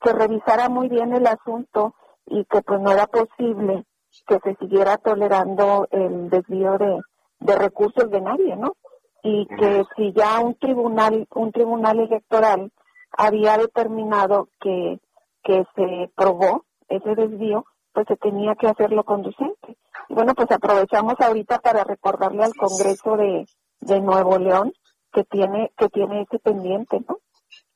[0.00, 1.94] que revisara muy bien el asunto
[2.26, 3.84] y que pues no era posible
[4.26, 7.00] que se siguiera tolerando el desvío de,
[7.40, 8.74] de recursos de nadie, ¿no?
[9.22, 12.72] Y que si ya un tribunal un tribunal electoral
[13.12, 15.00] había determinado que
[15.42, 19.76] que se probó ese desvío, pues se tenía que hacerlo conducente.
[20.08, 23.46] Y bueno, pues aprovechamos ahorita para recordarle al Congreso de,
[23.80, 24.72] de Nuevo León
[25.12, 27.18] que tiene que tiene ese pendiente, ¿no?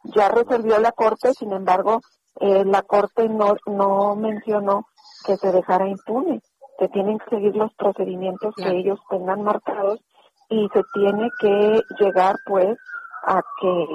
[0.05, 2.00] Ya resolvió la Corte, sin embargo,
[2.40, 4.87] eh, la Corte no, no mencionó
[5.24, 6.40] que se dejara impune,
[6.78, 10.00] que tienen que seguir los procedimientos que ellos tengan marcados
[10.48, 12.76] y se tiene que llegar, pues,
[13.24, 13.87] a que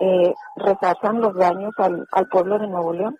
[0.00, 3.18] eh, los daños al, al pueblo de Nuevo León.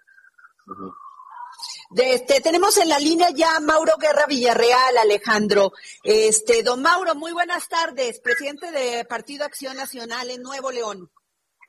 [1.91, 5.73] De este, tenemos en la línea ya a Mauro Guerra Villarreal, Alejandro.
[6.03, 11.11] Este, don Mauro, muy buenas tardes, presidente de Partido Acción Nacional en Nuevo León.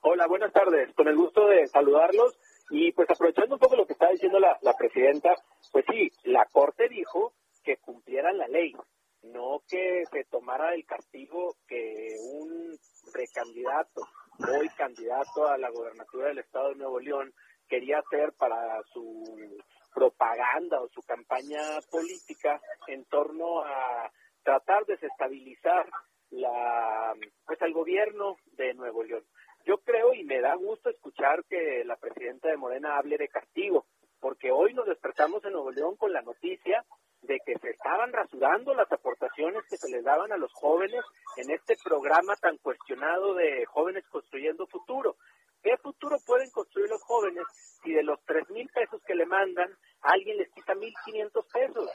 [0.01, 0.93] Hola, buenas tardes.
[0.95, 2.37] Con el gusto de saludarlos.
[2.69, 5.35] Y pues aprovechando un poco lo que está diciendo la, la presidenta,
[5.71, 8.73] pues sí, la Corte dijo que cumplieran la ley,
[9.23, 12.77] no que se tomara el castigo que un
[13.11, 14.01] precandidato,
[14.39, 17.33] hoy candidato a la gobernatura del Estado de Nuevo León,
[17.67, 19.23] quería hacer para su
[19.93, 24.11] propaganda o su campaña política en torno a
[24.43, 25.89] tratar de desestabilizar
[26.31, 27.13] la
[27.45, 29.23] pues al gobierno de Nuevo León.
[29.65, 33.85] Yo creo y me da gusto escuchar que la presidenta de Morena hable de castigo,
[34.19, 36.83] porque hoy nos despertamos en Nuevo León con la noticia
[37.21, 41.03] de que se estaban rasurando las aportaciones que se les daban a los jóvenes
[41.35, 45.17] en este programa tan cuestionado de jóvenes construyendo futuro.
[45.61, 47.43] ¿Qué futuro pueden construir los jóvenes
[47.83, 49.69] si de los tres mil pesos que le mandan
[50.01, 51.89] alguien les quita mil quinientos pesos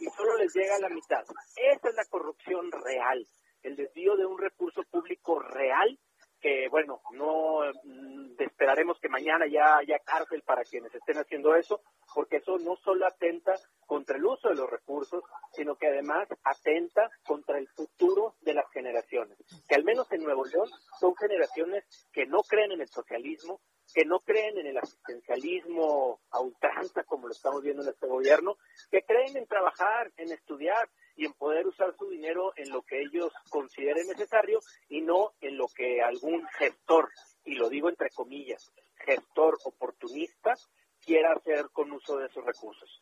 [0.00, 1.22] y solo les llega la mitad?
[1.54, 3.24] Esa es la corrupción real,
[3.62, 5.96] el desvío de un recurso público real
[6.44, 11.80] que bueno, no mm, esperaremos que mañana ya haya cárcel para quienes estén haciendo eso,
[12.14, 13.54] porque eso no solo atenta
[13.86, 18.70] contra el uso de los recursos, sino que además atenta contra el futuro de las
[18.72, 20.68] generaciones, que al menos en Nuevo León
[21.00, 23.62] son generaciones que no creen en el socialismo,
[23.94, 28.56] que no creen en el asistencialismo a ultranza como lo estamos viendo en este gobierno,
[28.90, 33.00] que creen en trabajar, en estudiar y en poder usar su dinero en lo que
[33.00, 37.08] ellos consideren necesario y no en lo que algún gestor,
[37.44, 38.72] y lo digo entre comillas,
[39.06, 40.54] gestor oportunista,
[41.00, 43.00] quiera hacer con uso de esos recursos.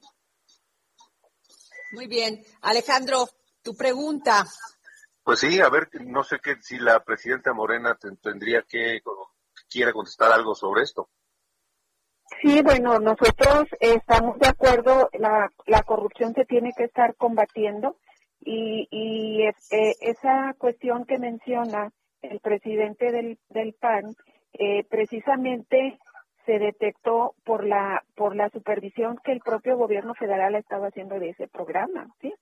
[1.92, 2.42] Muy bien.
[2.62, 3.28] Alejandro,
[3.62, 4.44] tu pregunta.
[5.22, 9.00] Pues sí, a ver, no sé qué, si la presidenta Morena te- tendría que,
[9.72, 11.08] quiera contestar algo sobre esto.
[12.40, 17.96] Sí, bueno, nosotros estamos de acuerdo, la, la corrupción se tiene que estar combatiendo
[18.40, 21.92] y, y eh, esa cuestión que menciona
[22.22, 24.16] el presidente del, del PAN,
[24.54, 25.98] eh, precisamente
[26.46, 31.18] se detectó por la por la supervisión que el propio gobierno federal ha estado haciendo
[31.20, 32.34] de ese programa, ¿sí?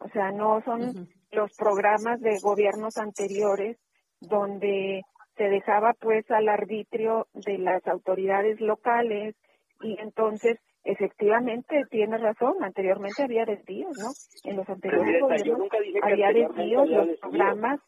[0.00, 3.76] O sea, no son los programas de gobiernos anteriores
[4.20, 5.02] donde
[5.36, 9.34] se dejaba pues al arbitrio de las autoridades locales
[9.80, 14.10] y entonces efectivamente tiene razón, anteriormente había desvíos, ¿no?
[14.44, 15.68] En los anteriores gobiernos
[16.02, 17.80] había desvíos, los programas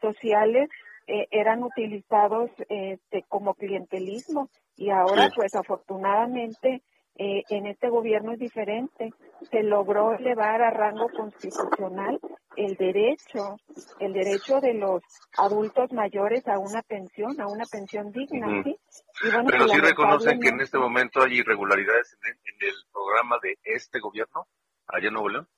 [0.00, 0.68] sociales
[1.06, 6.82] eh, eran utilizados este, como clientelismo y ahora pues afortunadamente
[7.16, 9.12] eh, en este gobierno es diferente.
[9.50, 12.20] Se logró elevar a rango constitucional
[12.56, 13.56] el derecho,
[13.98, 15.02] el derecho de los
[15.36, 18.76] adultos mayores a una pensión, a una pensión digna, ¿sí?
[19.22, 23.36] Pero pues, sí reconocen que en este momento hay irregularidades en el, en el programa
[23.42, 24.46] de este gobierno,
[24.86, 25.48] allá en Nuevo León.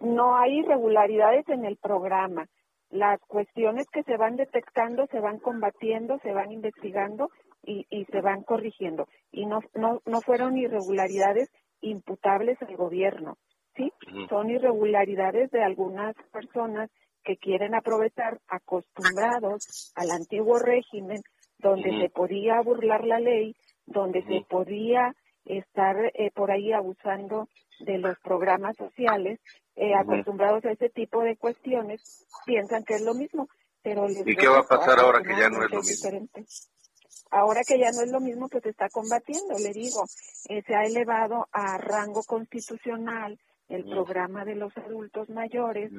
[0.00, 2.46] No hay irregularidades en el programa.
[2.90, 7.30] Las cuestiones que se van detectando se van combatiendo, se van investigando
[7.62, 9.08] y, y se van corrigiendo.
[9.30, 13.36] Y no, no, no fueron irregularidades imputables al gobierno,
[13.78, 13.92] ¿sí?
[14.28, 16.90] Son irregularidades de algunas personas
[17.24, 21.22] que quieren aprovechar acostumbrados al antiguo régimen
[21.58, 23.56] donde se podía burlar la ley,
[23.86, 25.14] donde se podía
[25.44, 27.48] estar eh, por ahí abusando
[27.80, 29.40] de los programas sociales,
[29.76, 33.48] eh, acostumbrados a ese tipo de cuestiones, piensan que es lo mismo.
[33.82, 36.28] Pero ¿Y qué va a pasar ahora que ya no es lo mismo?
[37.30, 40.04] Ahora que ya no es lo mismo, pues se está combatiendo, le digo,
[40.48, 45.92] eh, se ha elevado a rango constitucional el programa de los adultos mayores,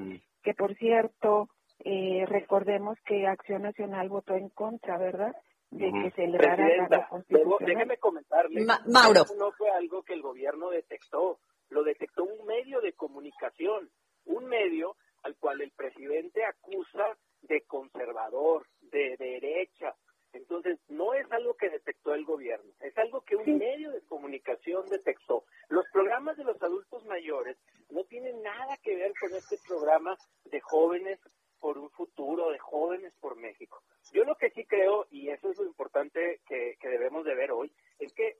[0.44, 1.50] que por cierto,
[1.80, 5.36] eh, recordemos que Acción Nacional votó en contra, ¿verdad?
[5.70, 7.58] De que se elevara a rango constitucional.
[7.66, 8.66] déjeme comentarle.
[8.88, 9.22] Mauro.
[9.22, 11.40] Eso no fue algo que el gobierno detectó,
[11.70, 13.90] lo detectó un medio de comunicación,
[14.26, 19.96] un medio al cual el presidente acusa de conservador, de derecha,
[20.34, 24.88] entonces, no es algo que detectó el gobierno, es algo que un medio de comunicación
[24.90, 25.44] detectó.
[25.70, 27.58] Los programas de los adultos mayores
[27.90, 31.20] no tienen nada que ver con este programa de jóvenes
[31.60, 33.82] por un futuro, de jóvenes por México.
[34.14, 37.52] Yo lo que sí creo, y eso es lo importante que, que debemos de ver
[37.52, 38.38] hoy, es que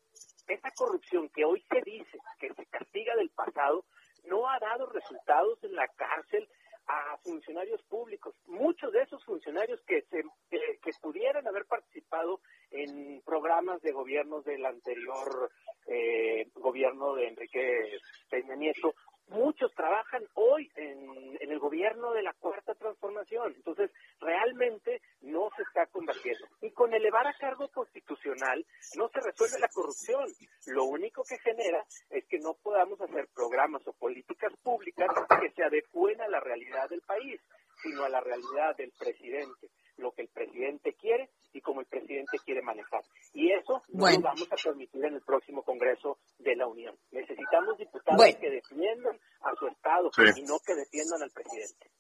[0.48, 3.86] esa corrupción que hoy se dice que se castiga del pasado,
[4.26, 6.48] no ha dado resultados en la cárcel
[6.88, 8.36] a funcionarios públicos.
[8.48, 14.44] Muchos de esos funcionarios que, se, que, que pudieran haber participado en programas de gobiernos
[14.44, 15.52] del anterior
[15.86, 18.94] eh, gobierno de Enrique Peña Nieto,
[19.30, 23.54] muchos trabajan hoy en, en, el gobierno de la cuarta transformación.
[23.56, 26.46] Entonces, realmente no se está combatiendo.
[26.62, 28.66] Y con elevar a cargo constitucional
[28.98, 30.26] no se resuelve la corrupción.
[30.68, 35.08] Lo único que genera es que no podamos hacer programas o políticas públicas
[35.42, 37.40] que se adecúen a la realidad del país,
[37.82, 39.70] sino a la realidad del presidente
[40.00, 43.04] lo que el presidente quiere y como el presidente quiere manejar.
[43.34, 46.96] Y eso no lo vamos a permitir en el próximo Congreso de la Unión.
[47.12, 51.92] Necesitamos diputados que defiendan a su Estado y no que defiendan al presidente.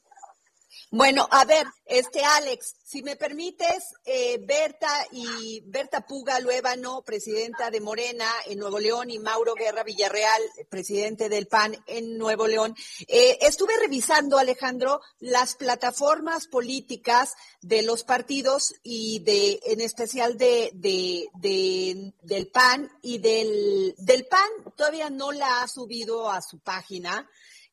[1.10, 7.72] Bueno, a ver, este Alex, si me permites, eh, Berta y Berta Puga Luébano, presidenta
[7.72, 10.40] de Morena en Nuevo León, y Mauro Guerra Villarreal,
[10.70, 12.76] presidente del PAN en Nuevo León.
[13.08, 17.34] Eh, estuve revisando, Alejandro, las plataformas políticas
[17.64, 24.28] de los partidos y de, en especial de, de, de del PAN y del, del
[24.28, 24.48] PAN
[24.78, 27.28] todavía no la ha subido a su página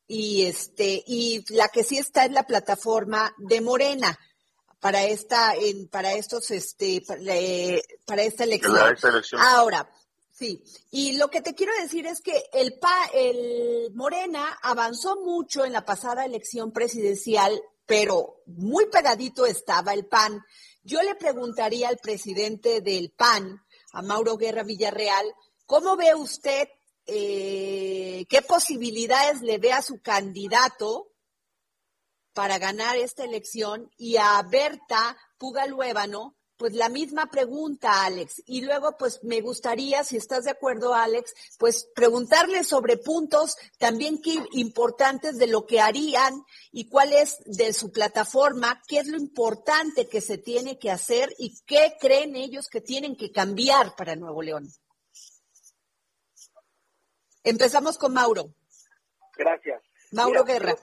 [0.09, 4.18] y este y la que sí está es la plataforma de Morena
[4.80, 8.76] para esta en, para estos este para, esta elección.
[9.40, 9.90] Ahora,
[10.32, 15.64] sí, y lo que te quiero decir es que el pa, el Morena avanzó mucho
[15.64, 20.44] en la pasada elección presidencial, pero muy pegadito estaba el PAN.
[20.84, 23.61] Yo le preguntaría al presidente del PAN,
[23.92, 25.26] a Mauro Guerra Villarreal,
[25.66, 26.68] ¿cómo ve usted
[27.07, 31.12] eh, qué posibilidades le ve a su candidato
[32.32, 38.42] para ganar esta elección y a Berta Pugaluébano, pues la misma pregunta, Alex.
[38.46, 44.20] Y luego, pues me gustaría, si estás de acuerdo, Alex, pues preguntarle sobre puntos también
[44.20, 49.18] que importantes de lo que harían y cuál es de su plataforma, qué es lo
[49.18, 54.16] importante que se tiene que hacer y qué creen ellos que tienen que cambiar para
[54.16, 54.68] Nuevo León.
[57.47, 58.47] Empezamos con Mauro.
[59.36, 59.80] Gracias.
[60.11, 60.74] Mauro Guerra.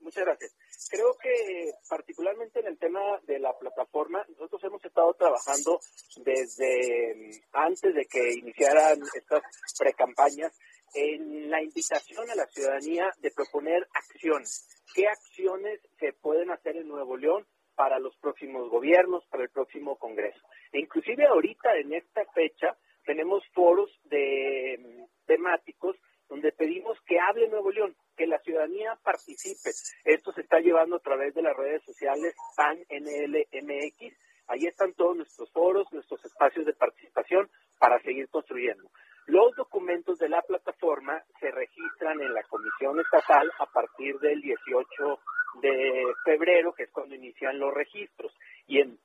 [0.00, 0.54] muchas gracias.
[0.90, 5.80] creo que particularmente en el tema de la plataforma, nosotros hemos estado trabajando
[6.18, 9.42] desde mm, antes de que iniciaran estas
[9.78, 10.52] precampañas
[10.92, 14.68] en la invitación a la ciudadanía de proponer acciones.
[14.94, 19.96] ¿Qué acciones se pueden hacer en Nuevo León para los próximos gobiernos, para el próximo
[19.96, 20.46] Congreso?
[20.72, 25.96] E inclusive ahorita en esta fecha tenemos foros de mm, temáticos
[26.28, 29.70] donde pedimos que hable Nuevo León, que la ciudadanía participe.
[30.04, 34.16] Esto se está llevando a través de las redes sociales PAN NLMX.
[34.48, 38.90] Ahí están todos nuestros foros, nuestros espacios de participación para seguir construyendo.
[39.26, 45.18] Los documentos de la plataforma se registran en la Comisión Estatal a partir del 18
[45.62, 48.32] de febrero, que es cuando inician los registros.
[48.66, 48.98] Y en,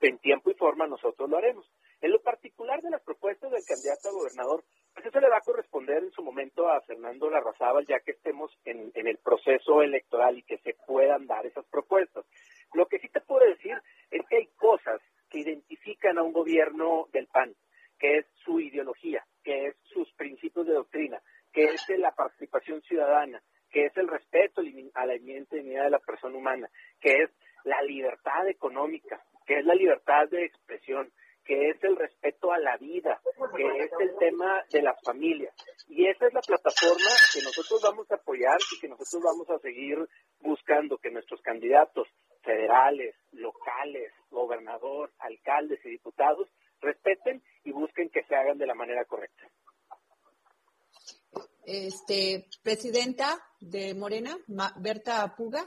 [0.00, 1.66] en tiempo y forma nosotros lo haremos.
[2.04, 5.40] En lo particular de las propuestas del candidato a gobernador, pues eso le va a
[5.40, 10.42] corresponder en su momento a Fernando Larrazábal, ya que estemos en, el proceso electoral y
[10.42, 12.26] que se puedan dar esas propuestas.
[12.74, 13.80] Lo que sí te puedo decir
[14.10, 15.00] es que hay cosas
[15.30, 17.54] que identifican a un gobierno del PAN,
[17.98, 21.22] que es su ideología, que es sus principios de doctrina,
[21.54, 24.60] que es la participación ciudadana, que es el respeto
[24.92, 26.68] a la dignidad de la persona humana,
[27.00, 27.30] que es
[27.64, 31.10] la libertad económica, que es la libertad de expresión,
[31.44, 33.20] que es el respeto a la vida,
[33.56, 35.54] que es el tema de las familias.
[35.88, 39.58] Y esa es la plataforma que nosotros vamos a apoyar y que nosotros vamos a
[39.58, 39.98] seguir
[40.40, 42.08] buscando que nuestros candidatos
[42.42, 46.48] federales, locales, gobernador, alcaldes y diputados
[46.80, 49.48] respeten y busquen que se hagan de la manera correcta.
[51.66, 54.36] Este, presidenta de Morena,
[54.76, 55.64] Berta Puga.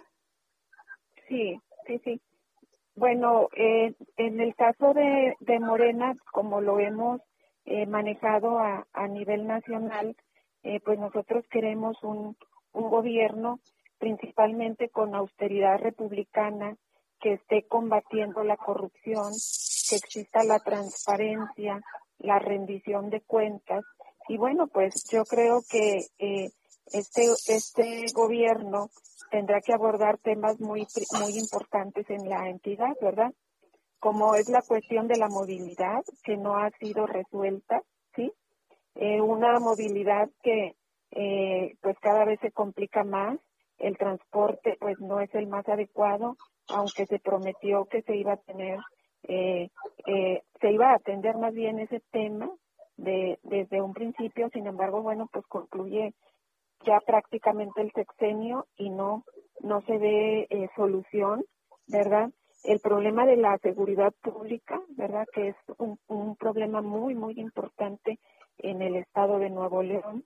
[1.28, 2.22] Sí, sí, sí.
[2.98, 7.22] Bueno, eh, en el caso de, Morena, como lo hemos
[7.66, 10.16] eh, manejado a, nivel nacional,
[10.64, 12.36] eh, pues nosotros queremos un,
[12.74, 13.60] un gobierno
[14.00, 16.76] principalmente con austeridad republicana
[17.20, 19.32] que esté combatiendo la corrupción,
[19.90, 21.80] que exista la transparencia,
[22.18, 23.86] la rendición de cuentas.
[24.28, 26.50] Y bueno, pues yo creo que eh,
[26.92, 28.90] este, este gobierno
[29.30, 30.88] tendrá que abordar temas muy,
[31.20, 33.34] muy importantes en la entidad, ¿verdad?
[34.00, 37.82] Como es la cuestión de la movilidad, que no ha sido resuelta,
[38.16, 38.32] ¿sí?
[38.96, 40.76] Eh, una movilidad que
[41.12, 43.40] eh, pues cada vez se complica más,
[43.78, 46.36] el transporte pues no es el más adecuado,
[46.70, 48.80] aunque se prometió que se iba a tener,
[49.24, 49.70] eh,
[50.06, 52.50] eh, se iba a atender más bien ese tema
[52.98, 56.14] de, desde un principio, sin embargo, bueno, pues concluye
[56.86, 59.24] ya prácticamente el sexenio y no,
[59.62, 61.44] no se ve eh, solución,
[61.88, 62.32] ¿verdad?
[62.64, 65.28] El problema de la seguridad pública, ¿verdad?
[65.34, 68.20] Que es un, un problema muy, muy importante
[68.58, 70.26] en el estado de Nuevo León.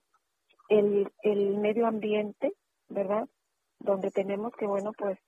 [0.68, 2.52] El, el medio ambiente,
[2.88, 3.28] ¿verdad?
[3.78, 5.18] Donde tenemos que, bueno, pues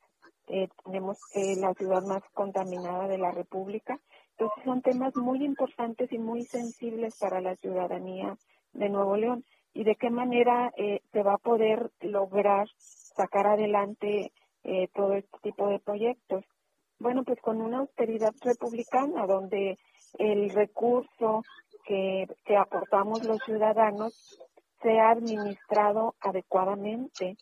[0.49, 3.99] eh, tenemos eh, la ciudad más contaminada de la República.
[4.37, 8.37] Entonces son temas muy importantes y muy sensibles para la ciudadanía
[8.73, 9.45] de Nuevo León
[9.75, 15.39] y de qué manera eh, se va a poder lograr sacar adelante eh, todo este
[15.43, 16.45] tipo de proyectos.
[16.99, 19.79] Bueno, pues con una austeridad republicana donde
[20.19, 21.43] el recurso
[21.85, 24.39] que, que aportamos los ciudadanos
[24.81, 27.37] sea administrado adecuadamente,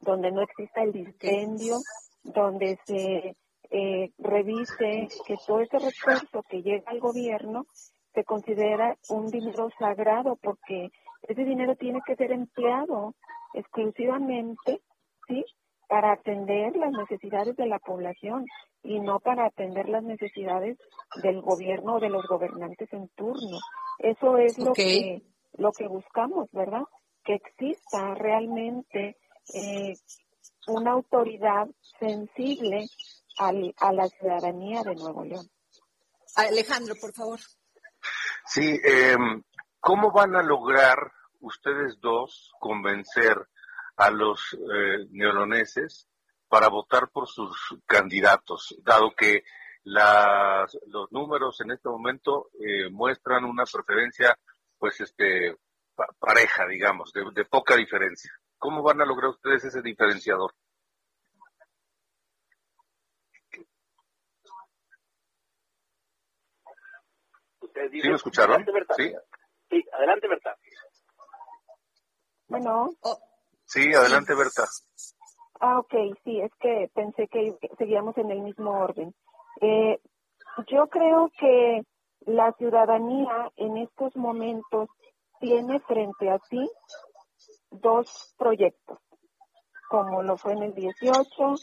[0.00, 1.76] donde no exista el dispendio,
[2.22, 3.36] donde se
[3.70, 7.66] eh, revise que todo ese recurso que llega al gobierno
[8.14, 10.90] se considera un dinero sagrado porque
[11.22, 13.14] ese dinero tiene que ser empleado
[13.54, 14.80] exclusivamente,
[15.28, 15.44] ¿sí?
[15.88, 18.44] Para atender las necesidades de la población
[18.82, 20.78] y no para atender las necesidades
[21.22, 23.58] del gobierno o de los gobernantes en turno.
[23.98, 25.22] Eso es lo que
[25.58, 26.82] lo que buscamos, ¿verdad?
[27.24, 29.16] Que exista realmente
[29.54, 29.94] eh,
[30.66, 31.66] una autoridad
[31.98, 32.86] sensible
[33.38, 35.46] al, a la ciudadanía de Nuevo León.
[36.36, 37.40] Alejandro, por favor.
[38.46, 39.16] Sí, eh,
[39.86, 43.46] ¿cómo van a lograr ustedes dos convencer
[43.96, 46.08] a los eh, neoloneses
[46.48, 47.56] para votar por sus
[47.86, 49.44] candidatos, dado que
[49.84, 54.36] las, los números en este momento eh, muestran una preferencia,
[54.76, 55.56] pues, este,
[56.18, 58.32] pareja, digamos, de, de poca diferencia.
[58.58, 60.52] ¿Cómo van a lograr ustedes ese diferenciador?
[67.92, 68.66] ¿Sí me escucharon?
[68.96, 69.14] ¿Sí?
[69.70, 70.56] Sí, adelante, Berta.
[72.48, 72.90] Bueno.
[73.00, 73.18] Oh.
[73.64, 74.64] Sí, adelante, Berta.
[75.60, 75.94] Ah, ok,
[76.24, 79.14] sí, es que pensé que seguíamos en el mismo orden.
[79.60, 79.98] Eh,
[80.68, 81.82] yo creo que
[82.20, 84.88] la ciudadanía en estos momentos
[85.40, 86.70] tiene frente a sí
[87.70, 88.98] dos proyectos.
[89.88, 91.54] como lo fue en el 18.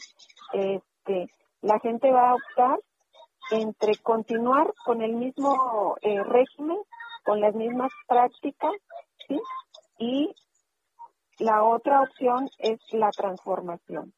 [0.54, 1.28] Este,
[1.60, 2.80] la gente va a optar
[3.50, 6.78] entre continuar con el mismo eh, régimen,
[7.24, 8.72] con las mismas prácticas,
[9.26, 9.40] ¿sí?
[9.98, 10.34] Y
[11.38, 14.12] la otra opción es la transformación.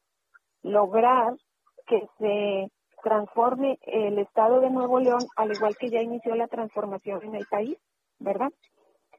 [0.63, 1.35] Lograr
[1.87, 2.71] que se
[3.03, 7.47] transforme el Estado de Nuevo León, al igual que ya inició la transformación en el
[7.47, 7.79] país,
[8.19, 8.53] ¿verdad?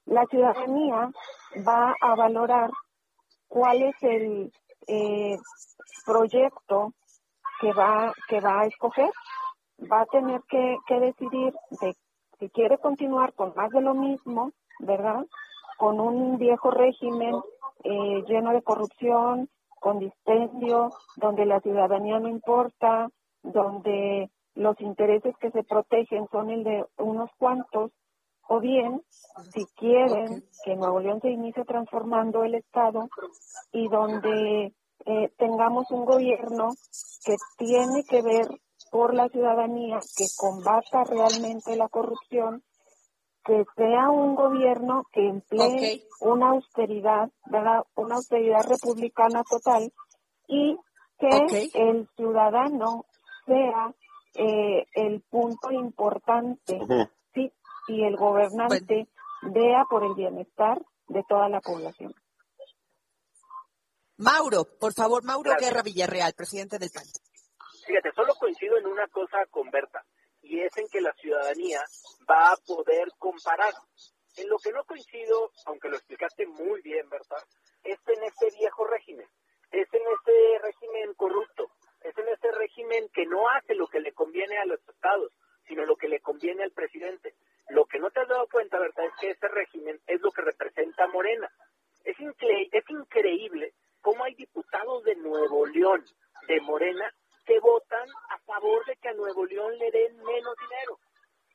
[0.05, 1.09] La ciudadanía
[1.67, 2.69] va a valorar
[3.47, 4.51] cuál es el
[4.87, 5.37] eh,
[6.05, 6.93] proyecto
[7.59, 9.09] que va, que va a escoger.
[9.91, 11.95] Va a tener que, que decidir de
[12.39, 15.25] si quiere continuar con más de lo mismo, ¿verdad?
[15.77, 17.35] Con un viejo régimen
[17.83, 23.09] eh, lleno de corrupción, con dispendio, donde la ciudadanía no importa,
[23.43, 27.91] donde los intereses que se protegen son el de unos cuantos,
[28.49, 29.01] o bien,
[29.53, 33.09] si quieren que Nuevo León se inicie transformando el Estado
[33.71, 34.73] y donde
[35.05, 36.69] eh, tengamos un gobierno
[37.25, 38.47] que tiene que ver
[38.91, 42.63] por la ciudadanía, que combata realmente la corrupción,
[43.43, 47.83] que sea un gobierno que emplee una austeridad, ¿verdad?
[47.95, 49.91] Una austeridad republicana total
[50.47, 50.77] y
[51.17, 53.05] que el ciudadano
[53.45, 53.93] sea
[54.35, 56.79] eh, el punto importante,
[57.33, 57.51] sí,
[57.87, 59.07] y el gobernante
[59.41, 62.13] vea por el bienestar de toda la población.
[64.17, 67.05] Mauro, por favor, Mauro Guerra Villarreal, presidente del PAN.
[67.87, 70.03] Fíjate, solo coincido en una cosa con Berta,
[70.41, 71.79] y es en que la ciudadanía
[72.29, 73.73] va a poder comparar.
[74.35, 77.37] En lo que no coincido, aunque lo explicaste muy bien, Berta,
[77.85, 79.25] es en ese viejo régimen,
[79.71, 81.71] es en ese régimen corrupto,
[82.01, 85.31] es en ese régimen que no hace lo que le conviene a los estados,
[85.65, 87.35] sino lo que le conviene al presidente.
[87.69, 89.05] Lo que no te has dado cuenta, ¿verdad?
[89.05, 91.49] Es que ese régimen es lo que representa Morena.
[92.03, 96.03] Es, es increíble cómo hay diputados de Nuevo León,
[96.47, 97.13] de Morena,
[97.47, 100.99] que votan a favor de que a Nuevo León le den menos dinero.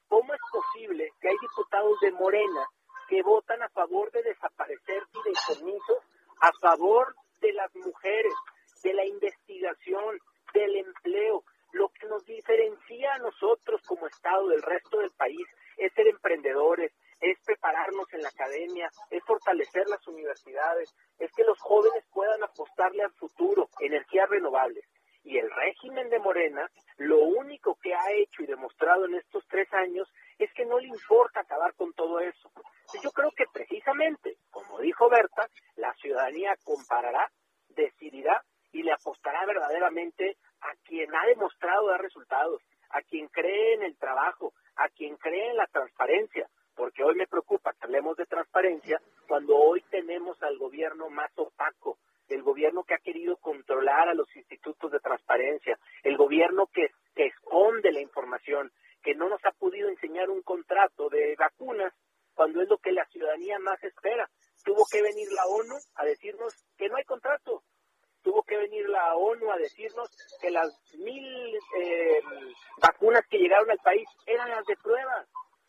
[0.08, 2.66] ¿Cómo es posible que hay diputados de Morena
[3.08, 5.98] que votan a favor de desaparecer fideicomisos,
[6.40, 8.32] a favor de las mujeres,
[8.82, 10.18] de la investigación,
[10.54, 11.44] del empleo?
[11.72, 16.90] Lo que nos diferencia a nosotros como Estado del resto del país es ser emprendedores,
[17.20, 23.02] es prepararnos en la academia, es fortalecer las universidades, es que los jóvenes puedan apostarle
[23.02, 24.84] al futuro, energías renovables.
[25.32, 29.66] Y el régimen de Morena, lo único que ha hecho y demostrado en estos tres
[29.72, 30.06] años
[30.38, 32.52] es que no le importa acabar con todo eso.
[33.02, 37.30] Yo creo que precisamente, como dijo Berta, la ciudadanía comparará,
[37.70, 42.60] decidirá y le apostará verdaderamente a quien ha demostrado dar resultados,
[42.90, 47.26] a quien cree en el trabajo, a quien cree en la transparencia, porque hoy me
[47.26, 51.96] preocupa que hablemos de transparencia cuando hoy tenemos al gobierno más opaco,
[52.28, 57.26] el gobierno que ha querido controlar a los institutos de transparencia, el gobierno que, que
[57.26, 58.70] esconde la información,
[59.02, 61.92] que no nos ha podido enseñar un contrato de vacunas
[62.34, 64.28] cuando es lo que la ciudadanía más espera.
[64.64, 67.62] Tuvo que venir la ONU a decirnos que no hay contrato.
[68.22, 70.08] Tuvo que venir la ONU a decirnos
[70.40, 72.22] que las mil eh,
[72.80, 75.26] vacunas que llegaron al país eran las de prueba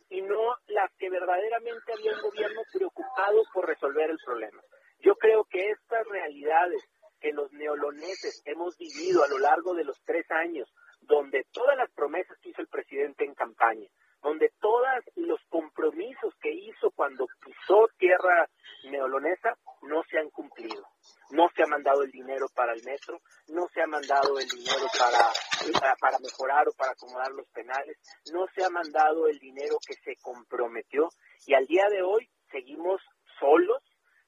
[0.09, 4.61] y no las que verdaderamente había un gobierno preocupado por resolver el problema.
[4.99, 6.83] Yo creo que estas realidades
[7.23, 10.69] que los neoloneses hemos vivido a lo largo de los tres años,
[10.99, 13.87] donde todas las promesas que hizo el presidente en campaña,
[14.21, 18.49] donde todos los compromisos que hizo cuando pisó tierra
[18.91, 20.83] neolonesa no se han cumplido.
[21.31, 24.85] No se ha mandado el dinero para el metro, no se ha mandado el dinero
[24.99, 27.97] para, para mejorar o para acomodar los penales,
[28.33, 31.07] no se ha mandado el dinero que se comprometió
[31.47, 33.01] y al día de hoy seguimos
[33.39, 33.81] solos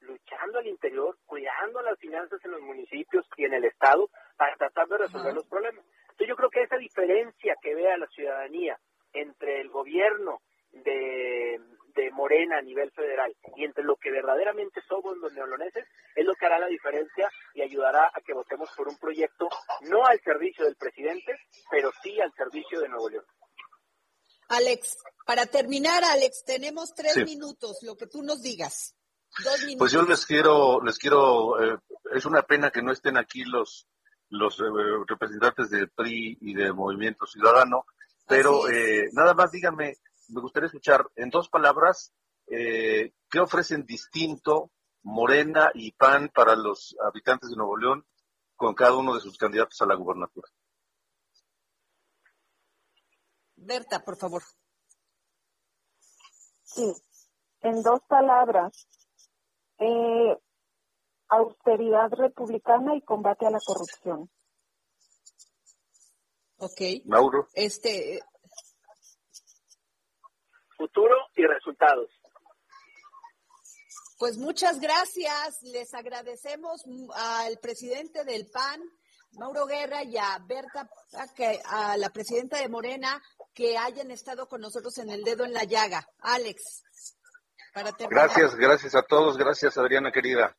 [0.06, 4.88] luchando al interior, cuidando las finanzas en los municipios y en el Estado para tratar
[4.88, 5.84] de resolver los problemas.
[6.02, 8.78] Entonces yo creo que esa diferencia que vea la ciudadanía
[9.12, 10.40] entre el gobierno
[10.72, 11.60] de,
[12.12, 16.46] Morena a nivel federal y entre lo que verdaderamente somos los neoloneses es lo que
[16.46, 19.48] hará la diferencia y ayudará a que votemos por un proyecto
[19.82, 21.38] no al servicio del presidente,
[21.70, 23.24] pero sí al servicio de Nuevo León.
[24.48, 24.96] Alex,
[25.26, 28.94] para terminar, Alex, tenemos tres minutos, lo que tú nos digas.
[29.78, 31.78] Pues yo les quiero, les quiero, eh,
[32.12, 33.86] es una pena que no estén aquí los
[34.30, 34.64] los eh,
[35.06, 37.86] representantes del PRI y del Movimiento Ciudadano,
[38.26, 39.96] pero eh, nada más díganme,
[40.28, 42.12] me gustaría escuchar en dos palabras,
[42.48, 44.72] eh, ¿qué ofrecen distinto
[45.02, 48.06] Morena y PAN para los habitantes de Nuevo León
[48.56, 50.48] con cada uno de sus candidatos a la gubernatura?
[53.54, 54.42] Berta, por favor.
[56.64, 56.92] Sí,
[57.60, 58.88] en dos palabras.
[59.78, 60.36] Eh,
[61.28, 64.30] austeridad republicana y combate a la corrupción.
[66.58, 67.04] Ok.
[67.04, 67.48] Mauro.
[67.54, 68.20] Este.
[70.76, 72.10] Futuro y resultados.
[74.18, 75.62] Pues muchas gracias.
[75.62, 76.82] Les agradecemos
[77.14, 78.80] al presidente del PAN,
[79.32, 83.22] Mauro Guerra, y a Berta, a, a la presidenta de Morena,
[83.52, 86.08] que hayan estado con nosotros en el dedo en la llaga.
[86.20, 87.15] Alex,
[87.76, 88.30] para terminar.
[88.30, 89.36] Gracias, gracias a todos.
[89.36, 90.56] Gracias, Adriana querida.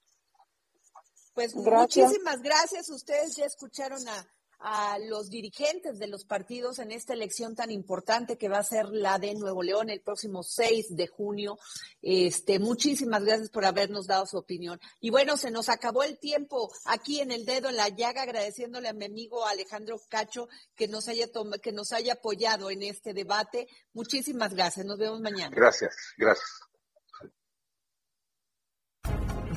[1.33, 2.05] Pues Gracias.
[2.05, 2.89] muchísimas gracias.
[2.91, 4.27] Ustedes ya escucharon a,
[4.59, 8.89] a los dirigentes de los partidos en esta elección tan importante que va a ser
[8.89, 11.57] la de Nuevo León el próximo 6 de junio.
[12.03, 14.79] Este, muchísimas gracias por habernos dado su opinión.
[14.99, 18.89] Y bueno, se nos acabó el tiempo aquí en el dedo en la llaga, agradeciéndole
[18.89, 21.25] a mi amigo Alejandro Cacho que nos haya
[21.63, 23.67] que nos haya apoyado en este debate.
[23.93, 24.85] Muchísimas gracias.
[24.85, 25.55] Nos vemos mañana.
[25.55, 26.66] Gracias, gracias.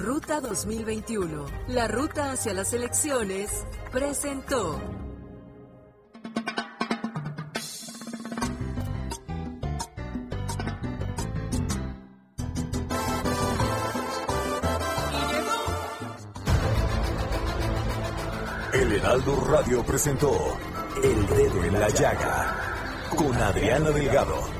[0.02, 3.50] Ruta 2021, la ruta hacia las elecciones,
[3.92, 4.80] presentó.
[18.72, 20.32] El Heraldo Radio presentó
[21.04, 22.56] El Dedo en la Llaga
[23.14, 24.59] con Adriana Delgado.